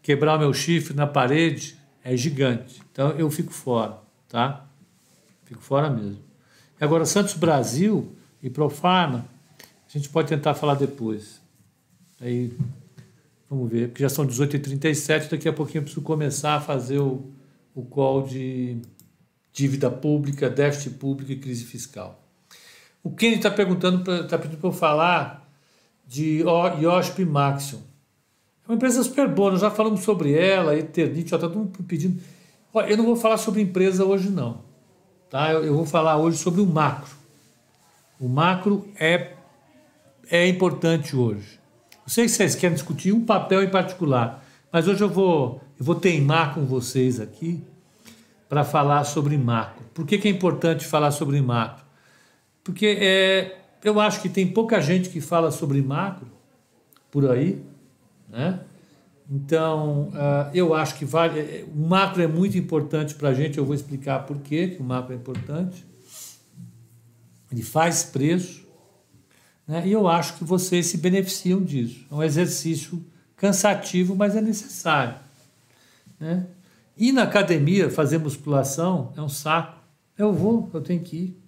quebrar 0.00 0.38
meu 0.38 0.52
chifre 0.54 0.94
na 0.94 1.06
parede 1.06 1.76
é 2.04 2.16
gigante. 2.16 2.80
Então 2.90 3.10
eu 3.10 3.30
fico 3.30 3.52
fora, 3.52 3.98
tá? 4.28 4.66
Fico 5.44 5.62
fora 5.62 5.90
mesmo. 5.90 6.18
E 6.80 6.84
agora, 6.84 7.04
Santos 7.04 7.34
Brasil 7.34 8.12
e 8.42 8.48
Profarma, 8.48 9.26
a 9.86 9.98
gente 9.98 10.08
pode 10.08 10.28
tentar 10.28 10.54
falar 10.54 10.74
depois. 10.74 11.40
Aí, 12.20 12.52
vamos 13.50 13.70
ver, 13.70 13.88
porque 13.88 14.02
já 14.02 14.08
são 14.08 14.26
18h37, 14.26 15.28
daqui 15.28 15.48
a 15.48 15.52
pouquinho 15.52 15.80
eu 15.80 15.82
preciso 15.82 16.02
começar 16.02 16.54
a 16.54 16.60
fazer 16.60 16.98
o, 16.98 17.30
o 17.74 17.82
call 17.82 18.26
de 18.26 18.78
dívida 19.52 19.90
pública, 19.90 20.48
déficit 20.48 20.94
público 20.94 21.32
e 21.32 21.36
crise 21.36 21.64
fiscal. 21.64 22.21
O 23.02 23.10
Kenny 23.10 23.36
está 23.36 23.50
perguntando, 23.50 24.10
está 24.22 24.38
pedindo 24.38 24.58
para 24.58 24.68
eu 24.68 24.72
falar 24.72 25.48
de 26.06 26.42
Yosp 26.80 27.24
Maxion. 27.24 27.78
É 28.64 28.70
uma 28.70 28.76
empresa 28.76 29.02
super 29.02 29.28
boa, 29.28 29.50
nós 29.52 29.60
já 29.60 29.70
falamos 29.70 30.02
sobre 30.02 30.32
ela, 30.32 30.76
Eternit, 30.76 31.24
está 31.24 31.38
todo 31.38 31.56
mundo 31.56 31.82
pedindo. 31.82 32.22
Eu 32.88 32.96
não 32.96 33.04
vou 33.04 33.16
falar 33.16 33.36
sobre 33.36 33.60
empresa 33.60 34.04
hoje, 34.04 34.30
não. 34.30 34.60
Tá? 35.28 35.50
Eu, 35.52 35.64
eu 35.64 35.74
vou 35.74 35.84
falar 35.84 36.16
hoje 36.16 36.38
sobre 36.38 36.60
o 36.60 36.66
macro. 36.66 37.10
O 38.20 38.28
macro 38.28 38.86
é, 39.00 39.32
é 40.30 40.46
importante 40.46 41.16
hoje. 41.16 41.58
Eu 42.04 42.08
sei 42.08 42.24
que 42.26 42.30
vocês 42.30 42.54
querem 42.54 42.74
discutir 42.74 43.12
um 43.12 43.24
papel 43.24 43.64
em 43.64 43.70
particular, 43.70 44.44
mas 44.70 44.86
hoje 44.86 45.02
eu 45.02 45.08
vou, 45.08 45.60
eu 45.78 45.84
vou 45.84 45.96
teimar 45.96 46.54
com 46.54 46.64
vocês 46.64 47.18
aqui 47.18 47.62
para 48.48 48.62
falar 48.62 49.04
sobre 49.04 49.36
macro. 49.36 49.84
Por 49.92 50.06
que, 50.06 50.18
que 50.18 50.28
é 50.28 50.30
importante 50.30 50.86
falar 50.86 51.10
sobre 51.10 51.40
macro? 51.40 51.81
Porque 52.64 52.86
é, 53.00 53.58
eu 53.82 53.98
acho 54.00 54.20
que 54.20 54.28
tem 54.28 54.46
pouca 54.46 54.80
gente 54.80 55.08
que 55.08 55.20
fala 55.20 55.50
sobre 55.50 55.82
macro 55.82 56.28
por 57.10 57.30
aí, 57.30 57.62
né? 58.28 58.60
Então, 59.30 60.08
uh, 60.08 60.50
eu 60.52 60.74
acho 60.74 60.96
que 60.96 61.04
vale. 61.04 61.40
É, 61.40 61.42
é, 61.42 61.64
o 61.64 61.76
macro 61.76 62.22
é 62.22 62.26
muito 62.26 62.58
importante 62.58 63.14
para 63.14 63.30
a 63.30 63.34
gente, 63.34 63.56
eu 63.56 63.64
vou 63.64 63.74
explicar 63.74 64.26
por 64.26 64.38
que, 64.38 64.68
que 64.68 64.82
o 64.82 64.84
macro 64.84 65.12
é 65.12 65.16
importante. 65.16 65.86
Ele 67.50 67.62
faz 67.62 68.02
preço, 68.02 68.66
né? 69.66 69.86
e 69.86 69.92
eu 69.92 70.08
acho 70.08 70.38
que 70.38 70.44
vocês 70.44 70.86
se 70.86 70.98
beneficiam 70.98 71.62
disso. 71.62 72.04
É 72.10 72.14
um 72.14 72.22
exercício 72.22 73.02
cansativo, 73.36 74.14
mas 74.14 74.36
é 74.36 74.40
necessário. 74.40 75.14
Né? 76.18 76.46
Ir 76.96 77.12
na 77.12 77.22
academia 77.22 77.90
fazer 77.90 78.18
musculação 78.18 79.12
é 79.16 79.20
um 79.20 79.28
saco. 79.28 79.80
Eu 80.16 80.32
vou, 80.32 80.70
eu 80.72 80.80
tenho 80.80 81.00
que 81.00 81.16
ir. 81.16 81.42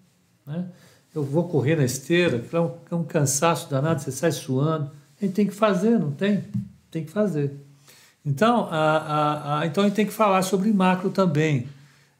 Né? 0.47 0.69
Eu 1.15 1.23
vou 1.23 1.49
correr 1.49 1.77
na 1.77 1.85
esteira, 1.85 2.45
é 2.53 2.61
um, 2.61 2.73
é 2.91 2.95
um 2.95 3.05
cansaço 3.05 3.71
danado, 3.71 4.03
você 4.03 4.11
sai 4.11 4.33
suando. 4.33 4.91
A 5.21 5.25
gente 5.25 5.35
tem 5.35 5.47
que 5.47 5.55
fazer, 5.55 5.99
não 5.99 6.11
tem? 6.11 6.45
Tem 6.91 7.05
que 7.05 7.11
fazer. 7.13 7.53
Então, 8.27 8.67
a, 8.71 8.97
a, 8.97 9.61
a, 9.61 9.67
então 9.67 9.85
a 9.85 9.87
gente 9.87 9.97
tem 9.97 10.07
que 10.07 10.13
falar 10.13 10.43
sobre 10.43 10.73
macro 10.73 11.11
também. 11.11 11.69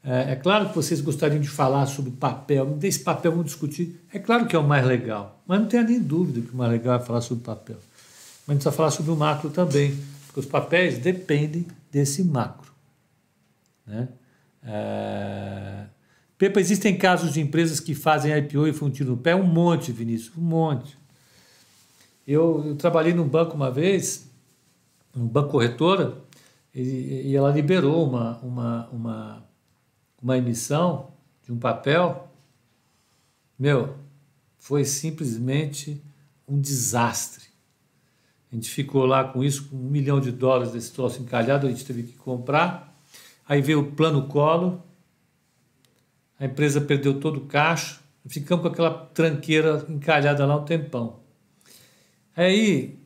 É, 0.03 0.33
é, 0.33 0.35
claro 0.35 0.69
que 0.69 0.75
vocês 0.75 1.01
gostariam 1.01 1.41
de 1.41 1.49
falar 1.49 1.87
sobre 1.87 2.11
papel, 2.11 2.67
desse 2.77 2.99
papel 2.99 3.31
vamos 3.31 3.47
discutir. 3.47 3.99
É 4.13 4.19
claro 4.19 4.45
que 4.45 4.55
é 4.55 4.59
o 4.59 4.63
mais 4.63 4.85
legal, 4.85 5.41
mas 5.47 5.59
não 5.59 5.67
tenha 5.67 5.83
nem 5.83 5.99
dúvida 5.99 6.41
que 6.41 6.53
o 6.53 6.55
mais 6.55 6.71
legal 6.71 6.95
é 6.95 6.99
falar 6.99 7.21
sobre 7.21 7.43
papel. 7.43 7.77
Mas 8.45 8.49
a 8.49 8.53
gente 8.53 8.61
precisa 8.61 8.71
falar 8.71 8.91
sobre 8.91 9.11
o 9.11 9.15
macro 9.15 9.49
também, 9.49 9.97
porque 10.27 10.39
os 10.39 10.45
papéis 10.45 10.99
dependem 10.99 11.65
desse 11.91 12.23
macro. 12.23 12.71
Né? 13.87 14.07
É... 14.63 15.85
Pepa, 16.37 16.59
existem 16.59 16.97
casos 16.97 17.33
de 17.33 17.39
empresas 17.39 17.79
que 17.79 17.95
fazem 17.95 18.35
IPO 18.37 18.67
e 18.67 18.73
foi 18.73 18.87
um 18.87 18.91
tiro 18.91 19.11
no 19.11 19.17
pé? 19.17 19.33
Um 19.35 19.43
monte, 19.43 19.91
Vinícius, 19.91 20.35
um 20.37 20.41
monte. 20.41 20.97
Eu, 22.27 22.63
eu 22.65 22.75
trabalhei 22.75 23.13
num 23.13 23.27
banco 23.27 23.55
uma 23.55 23.71
vez, 23.71 24.29
um 25.15 25.25
banco 25.25 25.51
corretora, 25.51 26.17
e, 26.73 27.29
e 27.29 27.35
ela 27.35 27.51
liberou 27.51 28.05
uma, 28.05 28.37
uma, 28.39 28.89
uma, 28.89 29.43
uma 30.21 30.37
emissão 30.37 31.13
de 31.43 31.53
um 31.53 31.57
papel. 31.57 32.29
Meu, 33.57 33.95
foi 34.57 34.83
simplesmente 34.83 36.03
um 36.45 36.59
desastre. 36.59 37.45
A 38.51 38.55
gente 38.55 38.69
ficou 38.69 39.05
lá 39.05 39.23
com 39.23 39.43
isso, 39.43 39.69
com 39.69 39.77
um 39.77 39.89
milhão 39.89 40.19
de 40.19 40.31
dólares 40.31 40.73
desse 40.73 40.91
troço 40.91 41.21
encalhado, 41.21 41.65
a 41.65 41.69
gente 41.69 41.85
teve 41.85 42.03
que 42.03 42.17
comprar. 42.17 42.99
Aí 43.47 43.61
veio 43.61 43.81
o 43.81 43.91
plano 43.91 44.27
colo, 44.27 44.83
a 46.39 46.45
empresa 46.45 46.81
perdeu 46.81 47.19
todo 47.19 47.37
o 47.37 47.45
caixa, 47.45 47.99
ficamos 48.27 48.63
com 48.63 48.69
aquela 48.69 48.91
tranqueira 49.13 49.85
encalhada 49.89 50.45
lá 50.45 50.57
um 50.57 50.65
tempão. 50.65 51.19
Aí 52.35 52.97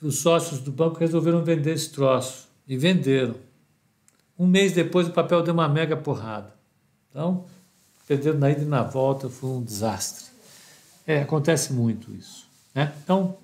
os 0.00 0.18
sócios 0.18 0.60
do 0.60 0.70
banco 0.70 0.98
resolveram 0.98 1.44
vender 1.44 1.72
esse 1.72 1.90
troço 1.90 2.48
e 2.66 2.76
venderam. 2.76 3.34
Um 4.38 4.46
mês 4.46 4.72
depois 4.72 5.08
o 5.08 5.12
papel 5.12 5.42
deu 5.42 5.54
uma 5.54 5.68
mega 5.68 5.96
porrada. 5.96 6.54
Então, 7.10 7.44
perderam 8.06 8.38
na 8.38 8.50
ida 8.50 8.62
e 8.62 8.66
na 8.66 8.82
volta, 8.82 9.28
foi 9.28 9.50
um 9.50 9.62
desastre. 9.62 10.30
É, 11.06 11.20
acontece 11.20 11.72
muito 11.72 12.12
isso. 12.12 12.46
Né? 12.74 12.92
Então, 13.02 13.36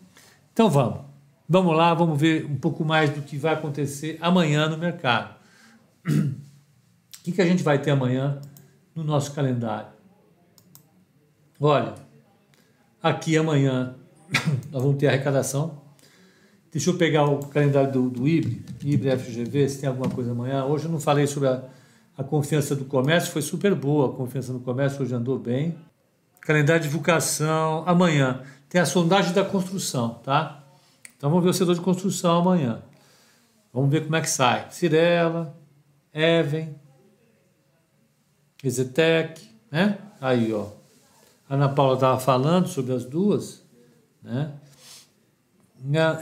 então 0.52 0.70
vamos. 0.70 1.00
Vamos 1.48 1.76
lá, 1.76 1.94
vamos 1.94 2.20
ver 2.20 2.44
um 2.44 2.56
pouco 2.56 2.84
mais 2.84 3.10
do 3.10 3.22
que 3.22 3.38
vai 3.38 3.54
acontecer 3.54 4.18
amanhã 4.20 4.68
no 4.68 4.76
mercado. 4.76 5.34
O 6.06 7.30
que, 7.30 7.32
que 7.32 7.42
a 7.42 7.46
gente 7.46 7.62
vai 7.62 7.78
ter 7.78 7.90
amanhã 7.90 8.40
no 8.98 9.04
nosso 9.04 9.32
calendário? 9.32 9.90
Olha, 11.60 11.94
aqui 13.00 13.36
amanhã 13.36 13.94
nós 14.72 14.82
vamos 14.82 14.98
ter 14.98 15.06
arrecadação. 15.06 15.80
Deixa 16.72 16.90
eu 16.90 16.98
pegar 16.98 17.24
o 17.24 17.46
calendário 17.46 17.92
do, 17.92 18.10
do 18.10 18.28
IBRE, 18.28 18.64
IBRE 18.82 19.16
FGV, 19.16 19.68
se 19.68 19.80
tem 19.80 19.88
alguma 19.88 20.10
coisa 20.10 20.32
amanhã. 20.32 20.64
Hoje 20.64 20.86
eu 20.86 20.90
não 20.90 20.98
falei 20.98 21.28
sobre 21.28 21.48
a, 21.48 21.62
a 22.16 22.24
confiança 22.24 22.74
do 22.74 22.84
comércio, 22.84 23.32
foi 23.32 23.40
super 23.40 23.72
boa 23.74 24.10
a 24.10 24.12
confiança 24.12 24.52
no 24.52 24.60
comércio, 24.60 25.00
hoje 25.00 25.14
andou 25.14 25.38
bem. 25.38 25.78
Calendário 26.40 26.82
de 26.82 26.88
divulgação, 26.88 27.84
amanhã 27.86 28.42
tem 28.68 28.80
a 28.80 28.86
sondagem 28.86 29.32
da 29.32 29.44
construção, 29.44 30.20
tá? 30.24 30.64
Então 31.16 31.30
vamos 31.30 31.44
ver 31.44 31.50
o 31.50 31.54
setor 31.54 31.74
de 31.74 31.80
construção 31.80 32.38
amanhã. 32.38 32.82
Vamos 33.72 33.90
ver 33.90 34.02
como 34.02 34.16
é 34.16 34.20
que 34.20 34.30
sai. 34.30 34.66
Cirela, 34.70 35.56
Even, 36.12 36.74
Exetec, 38.68 39.40
né? 39.70 39.98
Aí, 40.20 40.52
ó. 40.52 40.66
A 41.48 41.54
Ana 41.54 41.68
Paula 41.68 41.94
estava 41.94 42.20
falando 42.20 42.68
sobre 42.68 42.92
as 42.92 43.04
duas. 43.04 43.62
Né? 44.22 44.52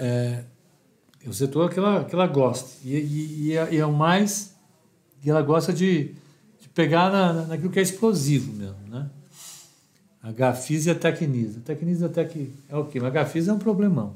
É, 0.01 0.45
é 1.25 1.29
o 1.29 1.33
setor 1.33 1.71
que 1.71 1.79
ela, 1.79 2.05
que 2.05 2.15
ela 2.15 2.27
gosta. 2.27 2.71
E, 2.85 2.97
e, 2.97 3.49
e, 3.49 3.57
é, 3.57 3.75
e 3.75 3.77
é 3.79 3.87
o 3.87 3.93
mais 3.93 4.55
que 5.21 5.29
ela 5.29 5.43
gosta 5.43 5.73
de, 5.73 6.15
de 6.61 6.69
pegar 6.69 7.11
na, 7.11 7.33
naquilo 7.47 7.71
que 7.71 7.79
é 7.79 7.83
explosivo 7.83 8.53
mesmo. 8.53 8.77
Né? 8.89 9.11
A 10.23 10.31
Gafisa 10.31 10.91
e 10.91 10.93
a 10.93 10.95
Tecnisa. 10.95 11.59
A 11.59 11.63
Tecnisa 11.63 12.07
até 12.07 12.25
que 12.25 12.53
é 12.69 12.77
o 12.77 12.85
quê? 12.85 13.01
Mas 13.01 13.09
a 13.09 13.15
Gafisa 13.15 13.51
é 13.51 13.55
um 13.55 13.59
problemão. 13.59 14.15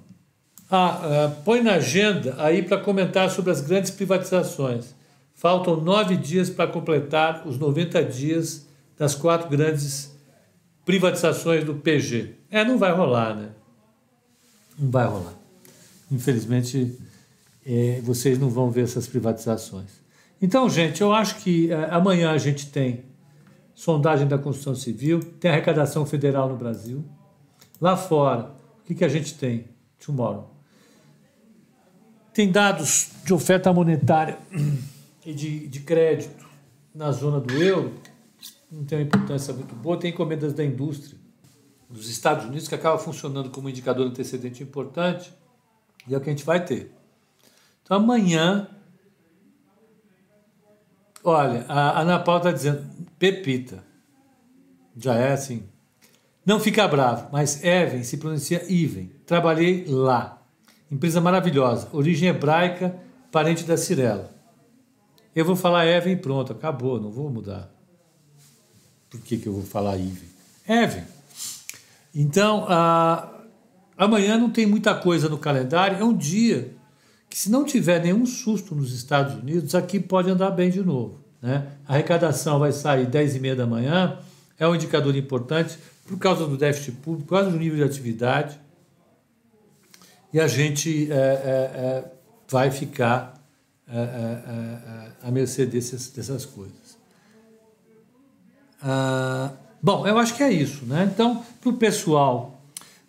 Ah, 0.71 1.01
ah, 1.03 1.37
põe 1.45 1.63
na 1.63 1.75
agenda 1.75 2.37
aí 2.39 2.63
para 2.63 2.79
comentar 2.79 3.29
sobre 3.29 3.51
as 3.51 3.61
grandes 3.61 3.91
privatizações. 3.91 4.95
Faltam 5.41 5.81
nove 5.81 6.19
dias 6.19 6.51
para 6.51 6.71
completar 6.71 7.49
os 7.49 7.59
90 7.59 8.05
dias 8.05 8.67
das 8.99 9.15
quatro 9.15 9.49
grandes 9.49 10.15
privatizações 10.85 11.65
do 11.65 11.77
PG. 11.77 12.35
É, 12.51 12.63
não 12.63 12.77
vai 12.77 12.93
rolar, 12.93 13.35
né? 13.35 13.49
não 14.79 14.91
vai 14.91 15.07
rolar. 15.07 15.33
Infelizmente, 16.13 16.95
é, 17.65 18.03
vocês 18.03 18.39
não 18.39 18.51
vão 18.51 18.71
ver 18.71 18.83
essas 18.83 19.07
privatizações. 19.07 19.89
Então, 20.43 20.69
gente, 20.69 21.01
eu 21.01 21.11
acho 21.11 21.37
que 21.37 21.73
é, 21.73 21.89
amanhã 21.91 22.33
a 22.33 22.39
gente 22.39 22.67
tem 22.67 23.07
sondagem 23.75 24.29
da 24.29 24.37
construção 24.37 24.75
civil, 24.75 25.21
tem 25.41 25.51
arrecadação 25.51 26.05
federal 26.05 26.51
no 26.51 26.57
Brasil. 26.59 27.03
Lá 27.81 27.97
fora, 27.97 28.53
o 28.83 28.87
que, 28.87 28.95
que 28.95 29.05
a 29.07 29.09
gente 29.09 29.33
tem? 29.33 29.69
Tomorrow. 30.05 30.55
Tem 32.35 32.53
dados 32.53 33.13
de 33.25 33.33
oferta 33.33 33.73
monetária 33.73 34.37
de, 35.25 35.69
de 35.69 35.81
crédito 35.81 36.49
na 36.95 37.13
zona 37.13 37.41
do 37.41 37.55
euro, 37.63 37.95
não 38.71 38.85
tem 38.85 38.99
uma 38.99 39.05
importância 39.05 39.53
muito 39.53 39.75
boa, 39.75 39.99
tem 39.99 40.11
encomendas 40.11 40.53
da 40.53 40.65
indústria 40.65 41.19
dos 41.89 42.09
Estados 42.09 42.47
Unidos, 42.47 42.69
que 42.69 42.75
acaba 42.75 42.99
funcionando 42.99 43.51
como 43.51 43.69
indicador 43.69 44.07
antecedente 44.07 44.63
importante, 44.63 45.33
e 46.07 46.15
é 46.15 46.19
o 46.19 46.21
que 46.21 46.31
a 46.31 46.33
gente 46.33 46.45
vai 46.45 46.65
ter. 46.65 46.93
Então 47.83 47.97
amanhã, 47.97 48.69
olha, 51.25 51.65
a 51.69 52.01
Ana 52.01 52.21
Paula 52.21 52.41
está 52.41 52.53
dizendo, 52.53 52.87
Pepita, 53.19 53.85
já 54.97 55.15
é 55.17 55.33
assim, 55.33 55.65
não 56.45 56.59
fica 56.59 56.87
bravo, 56.89 57.29
mas 57.33 57.63
Even 57.63 58.03
se 58.03 58.17
pronuncia 58.17 58.65
Even. 58.69 59.11
Trabalhei 59.27 59.85
lá. 59.87 60.43
Empresa 60.91 61.21
maravilhosa, 61.21 61.89
origem 61.93 62.29
hebraica, 62.29 62.97
parente 63.31 63.65
da 63.65 63.77
Cirela. 63.77 64.40
Eu 65.35 65.45
vou 65.45 65.57
falar 65.57 65.87
Even 65.87 66.17
pronto, 66.17 66.53
acabou, 66.53 67.01
não 67.01 67.11
vou 67.11 67.31
mudar. 67.31 67.71
Por 69.09 69.21
que, 69.21 69.37
que 69.37 69.47
eu 69.47 69.53
vou 69.53 69.63
falar 69.63 69.97
Even? 69.97 70.29
Even. 70.69 71.05
Então, 72.15 72.67
amanhã 73.97 74.37
não 74.37 74.51
tem 74.51 74.67
muita 74.67 74.95
coisa 74.95 75.29
no 75.29 75.39
calendário, 75.39 75.99
é 75.99 76.05
um 76.05 76.17
dia 76.17 76.75
que, 77.29 77.39
se 77.39 77.51
não 77.51 77.65
tiver 77.65 78.03
nenhum 78.03 78.27
susto 78.27 78.75
nos 78.75 78.93
Estados 78.93 79.35
Unidos, 79.35 79.75
aqui 79.75 80.01
pode 80.01 80.29
andar 80.29 80.51
bem 80.51 80.71
de 80.71 80.83
novo. 80.83 81.21
Né? 81.41 81.69
A 81.87 81.95
arrecadação 81.95 82.59
vai 82.59 82.73
sair 82.73 83.07
10 83.07 83.37
e 83.37 83.41
meia 83.41 83.57
da 83.57 83.67
manhã, 83.67 84.19
é 84.59 84.67
um 84.67 84.75
indicador 84.75 85.15
importante 85.17 85.79
por 86.07 86.19
causa 86.19 86.47
do 86.47 86.57
déficit 86.57 86.93
público, 86.97 87.29
por 87.29 87.37
causa 87.37 87.51
do 87.51 87.57
nível 87.57 87.79
de 87.79 87.85
atividade, 87.85 88.59
e 90.33 90.41
a 90.41 90.47
gente 90.47 91.11
é, 91.11 91.15
é, 91.15 91.19
é, 91.19 92.13
vai 92.49 92.71
ficar 92.71 93.40
à 95.23 95.31
mercê 95.31 95.67
dessas, 95.67 96.09
dessas 96.11 96.47
coisas. 96.47 96.99
Ah, 98.83 99.53
Bom, 99.83 100.07
eu 100.07 100.19
acho 100.19 100.37
que 100.37 100.43
é 100.43 100.53
isso, 100.53 100.85
né? 100.85 101.09
Então, 101.11 101.43
para 101.59 101.71
o 101.71 101.73
pessoal 101.73 102.63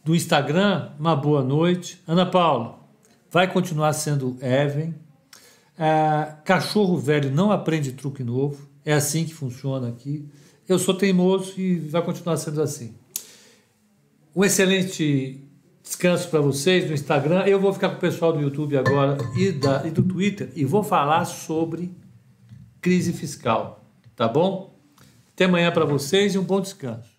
do 0.06 0.16
Instagram, 0.16 0.90
uma 0.98 1.18
boa 1.18 1.44
noite. 1.44 2.02
Ana 2.08 2.26
Paula, 2.26 2.80
vai 3.30 3.52
continuar 3.52 3.92
sendo 3.92 4.38
Even. 4.42 4.96
É, 5.78 6.34
cachorro 6.46 6.98
velho 6.98 7.30
não 7.30 7.52
aprende 7.52 7.92
truque 7.92 8.24
novo. 8.24 8.70
É 8.86 8.94
assim 8.94 9.26
que 9.26 9.34
funciona 9.34 9.90
aqui. 9.90 10.26
Eu 10.66 10.80
sou 10.80 10.94
teimoso 10.94 11.60
e 11.60 11.76
vai 11.78 12.02
continuar 12.02 12.38
sendo 12.38 12.62
assim. 12.62 12.96
Um 14.34 14.46
excelente 14.46 15.44
descanso 15.92 16.30
para 16.30 16.40
vocês 16.40 16.88
no 16.88 16.94
Instagram. 16.94 17.44
Eu 17.46 17.60
vou 17.60 17.74
ficar 17.74 17.90
com 17.90 17.98
o 17.98 18.00
pessoal 18.00 18.32
do 18.32 18.40
YouTube 18.40 18.78
agora 18.78 19.18
e, 19.36 19.52
da, 19.52 19.86
e 19.86 19.92
do 19.92 20.02
Twitter 20.02 20.50
e 20.56 20.64
vou 20.64 20.84
falar 20.84 21.26
sobre 21.26 21.92
crise 22.82 23.12
fiscal. 23.12 23.84
Tá 24.16 24.28
bom? 24.28 24.80
Até 25.34 25.46
amanhã 25.46 25.72
para 25.72 25.86
vocês 25.86 26.34
e 26.34 26.38
um 26.40 26.44
bom 26.44 26.62
descanso. 26.62 27.11